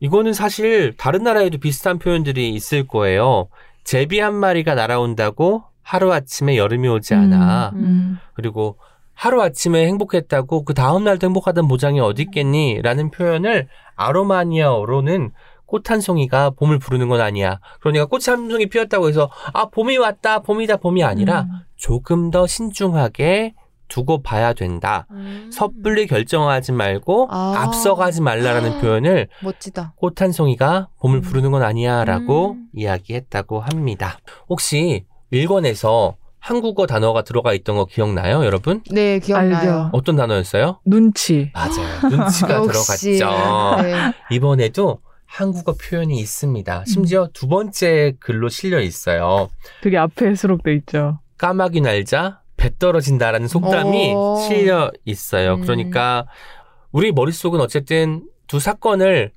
[0.01, 3.49] 이거는 사실 다른 나라에도 비슷한 표현들이 있을 거예요.
[3.85, 7.73] 제비 한 마리가 날아온다고 하루아침에 여름이 오지 않아.
[7.75, 8.19] 음.
[8.35, 8.77] 그리고
[9.15, 12.81] 하루아침에 행복했다고 그 다음날도 행복하던 보장이 어디 있겠니?
[12.83, 15.33] 라는 표현을 아로마니아어로는
[15.67, 17.61] 꽃 한 송이가 봄을 부르는 건 아니야.
[17.81, 21.51] 그러니까 꽃 한 송이 피었다고 해서 아 봄이 왔다 봄이다 봄이 아니라 음.
[21.77, 23.55] 조금 더 신중하게
[23.91, 25.07] 두고 봐야 된다.
[25.11, 25.51] 음.
[25.53, 27.55] 섣불리 결정하지 말고 아.
[27.59, 29.93] 앞서가지 말라라는 표현을 멋지다.
[29.97, 31.21] 꽃한 송이가 봄을 음.
[31.21, 32.69] 부르는 건 아니야라고 음.
[32.73, 34.19] 이야기했다고 합니다.
[34.49, 38.81] 혹시 일권에서 한국어 단어가 들어가 있던 거 기억나요, 여러분?
[38.91, 39.57] 네, 기억나요.
[39.57, 39.91] 알죠.
[39.93, 40.81] 어떤 단어였어요?
[40.87, 41.51] 눈치.
[41.53, 42.09] 맞아요.
[42.11, 42.63] 눈치가.
[42.67, 43.83] 들어갔죠.
[43.83, 44.13] 네.
[44.31, 46.85] 이번에도 한국어 표현이 있습니다.
[46.87, 49.51] 심지어 두 번째 글로 실려 있어요.
[49.83, 51.19] 되게 앞에 수록돼 있죠.
[51.37, 54.37] 까마귀 날자 배 떨어진다라는 속담이 오.
[54.47, 55.55] 실려 있어요.
[55.55, 55.61] 음.
[55.63, 56.27] 그러니까
[56.93, 59.33] 우리 머릿속은 어쨌든 두 사건을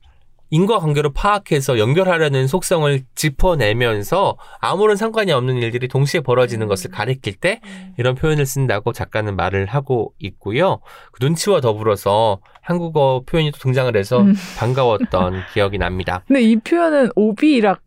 [0.49, 6.69] 인과관계로 파악해서 연결하려는 속성을 짚어내면서 아무런 상관이 없는 일들이 동시에 벌어지는 음.
[6.69, 7.59] 것을 가리킬 때
[7.97, 10.79] 이런 표현을 쓴다고 작가는 말을 하고 있고요.
[11.11, 14.35] 그 눈치와 더불어서 한국어 표현이 또 등장을 해서 음.
[14.57, 16.23] 반가웠던 기억이 납니다.
[16.27, 17.81] 근데 이 표현은 오비락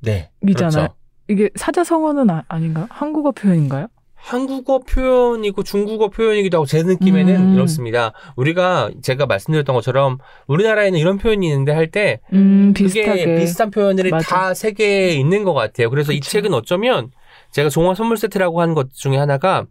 [0.00, 0.30] 네.
[0.46, 0.88] 이잖아요.
[0.88, 0.94] 그렇죠.
[1.28, 2.88] 이게 사자성어는 아, 아닌가요?
[2.90, 3.86] 한국어 표현인가요?
[4.22, 7.54] 한국어 표현이고 중국어 표현이기도 하고 제 느낌에는 음.
[7.54, 8.12] 이렇습니다.
[8.36, 13.34] 우리가 제가 말씀드렸던 것처럼 우리나라에는 이런 표현이 있는데 할때 음, 그게.
[13.36, 14.28] 비슷한 표현들이 맞아.
[14.28, 15.90] 다 세계에 있는 것 같아요.
[15.90, 16.30] 그래서 이 그쵸.
[16.30, 17.10] 책은 어쩌면
[17.50, 19.66] 제가 종합 선물 세트라고 한 것 중에 하나가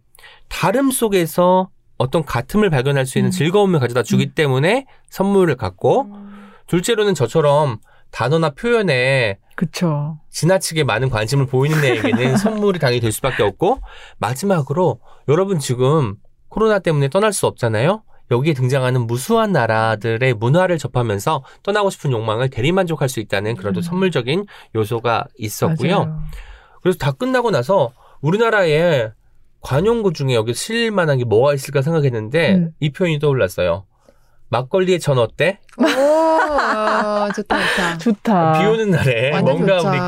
[0.48, 3.32] 다름 속에서 어떤 같음을 발견할 수 있는 음.
[3.32, 6.08] 즐거움을 가져다 주기 때문에 선물을 갖고
[6.66, 7.78] 둘째로는 저처럼
[8.12, 10.18] 단어나 표현에 그쵸.
[10.30, 13.80] 지나치게 많은 관심을 보이는 애에게는 선물이 당연히 될 수밖에 없고
[14.18, 16.14] 마지막으로 여러분 지금
[16.48, 18.02] 코로나 때문에 떠날 수 없잖아요.
[18.30, 23.82] 여기에 등장하는 무수한 나라들의 문화를 접하면서 떠나고 싶은 욕망을 대리만족할 수 있다는 그런 또 음.
[23.82, 26.04] 선물적인 요소가 있었고요.
[26.04, 26.22] 맞아요.
[26.82, 29.10] 그래서 다 끝나고 나서 우리나라에
[29.60, 32.70] 관용구 중에 여기 실릴 만한 게 뭐가 있을까 생각했는데 음.
[32.80, 33.84] 이 표현이 떠올랐어요.
[34.56, 35.58] 막걸리의 전 어때?
[35.78, 35.84] 오,
[37.34, 37.98] 좋다, 좋다.
[37.98, 38.52] 좋다.
[38.60, 39.88] 비 오는 날에 뭔가 좋죠.
[39.88, 40.06] 우리가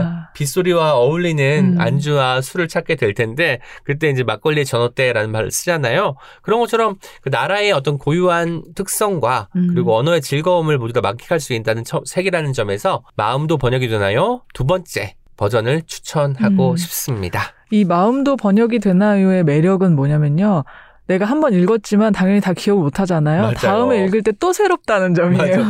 [0.00, 0.28] 아.
[0.34, 1.80] 빗소리와 어울리는 음.
[1.80, 6.16] 안주와 술을 찾게 될 텐데 그때 이제 막걸리의 전어때라는 말을 쓰잖아요.
[6.42, 9.68] 그런 것처럼 그 나라의 어떤 고유한 특성과 음.
[9.72, 14.42] 그리고 언어의 즐거움을 모두 다 만끽할 수 있다는 처- 색이라는 점에서 마음도 번역이 되나요?
[14.54, 16.76] 두 번째 버전을 추천하고 음.
[16.76, 17.52] 싶습니다.
[17.70, 20.64] 이 마음도 번역이 되나요의 매력은 뭐냐면요.
[21.06, 23.42] 내가 한 번 읽었지만 당연히 다 기억을 못 하잖아요.
[23.42, 23.54] 맞아요.
[23.54, 25.64] 다음에 읽을 때 또 새롭다는 점이에요.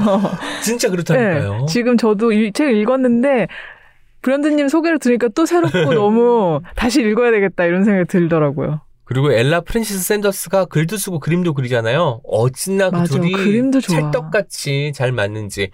[0.63, 1.53] 진짜 그렇다니까요.
[1.61, 3.49] 네, 지금 저도 이 책을 읽었는데
[4.23, 8.81] 브랜드님 소개를 들으니까 또 새롭고 너무 다시 읽어야 되겠다 이런 생각이 들더라고요.
[9.05, 12.21] 그리고 엘라 프랜시스 샌더스가 글도 쓰고 그림도 그리잖아요.
[12.25, 13.33] 어찌나 그 맞아, 둘이.
[13.81, 15.71] 찰떡같이 잘 맞는지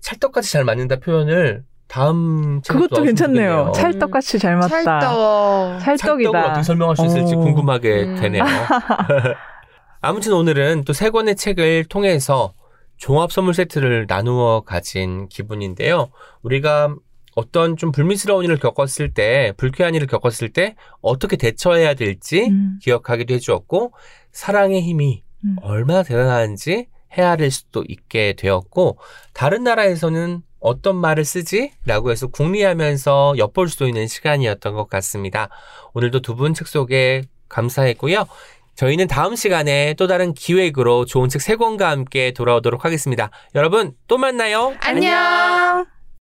[0.00, 3.72] 찰떡같이 잘 맞는다 표현을 다음 그것도 또 괜찮네요.
[3.72, 3.72] 좋겠네요.
[3.72, 4.68] 찰떡같이 잘 맞다.
[4.68, 5.80] 찰떡.
[5.80, 5.96] 찰떡이다.
[5.96, 7.38] 찰떡을 어떻게 설명할 수 있을지 어.
[7.38, 8.16] 궁금하게 음.
[8.16, 8.44] 되네요.
[10.00, 12.52] 아무튼 오늘은 또 세 권의 책을 통해서
[12.98, 16.10] 종합 선물 세트를 나누어 가진 기분인데요.
[16.42, 16.94] 우리가
[17.36, 22.78] 어떤 좀 불미스러운 일을 겪었을 때, 불쾌한 일을 겪었을 때 어떻게 대처해야 될지 음.
[22.82, 23.92] 기억하기도 해주었고,
[24.32, 25.56] 사랑의 힘이 음.
[25.62, 28.98] 얼마나 대단한지 헤아릴 수도 있게 되었고,
[29.34, 31.72] 다른 나라에서는 어떤 말을 쓰지?
[31.86, 35.48] 라고 해서 궁리하면서 엿볼 수도 있는 시간이었던 것 같습니다.
[35.94, 38.26] 오늘도 두 분 책 소개 감사했고요.
[38.74, 43.30] 저희는 다음 시간에 또 다른 기획으로 좋은 책 세 권과 함께 돌아오도록 하겠습니다.
[43.54, 44.74] 여러분, 또 만나요.
[44.80, 45.84] 안녕.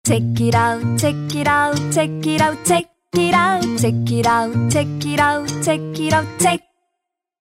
[0.04, 4.70] Check it out, check it out, check it out, check it out, check it out,
[4.70, 6.67] check it out, check it out, check.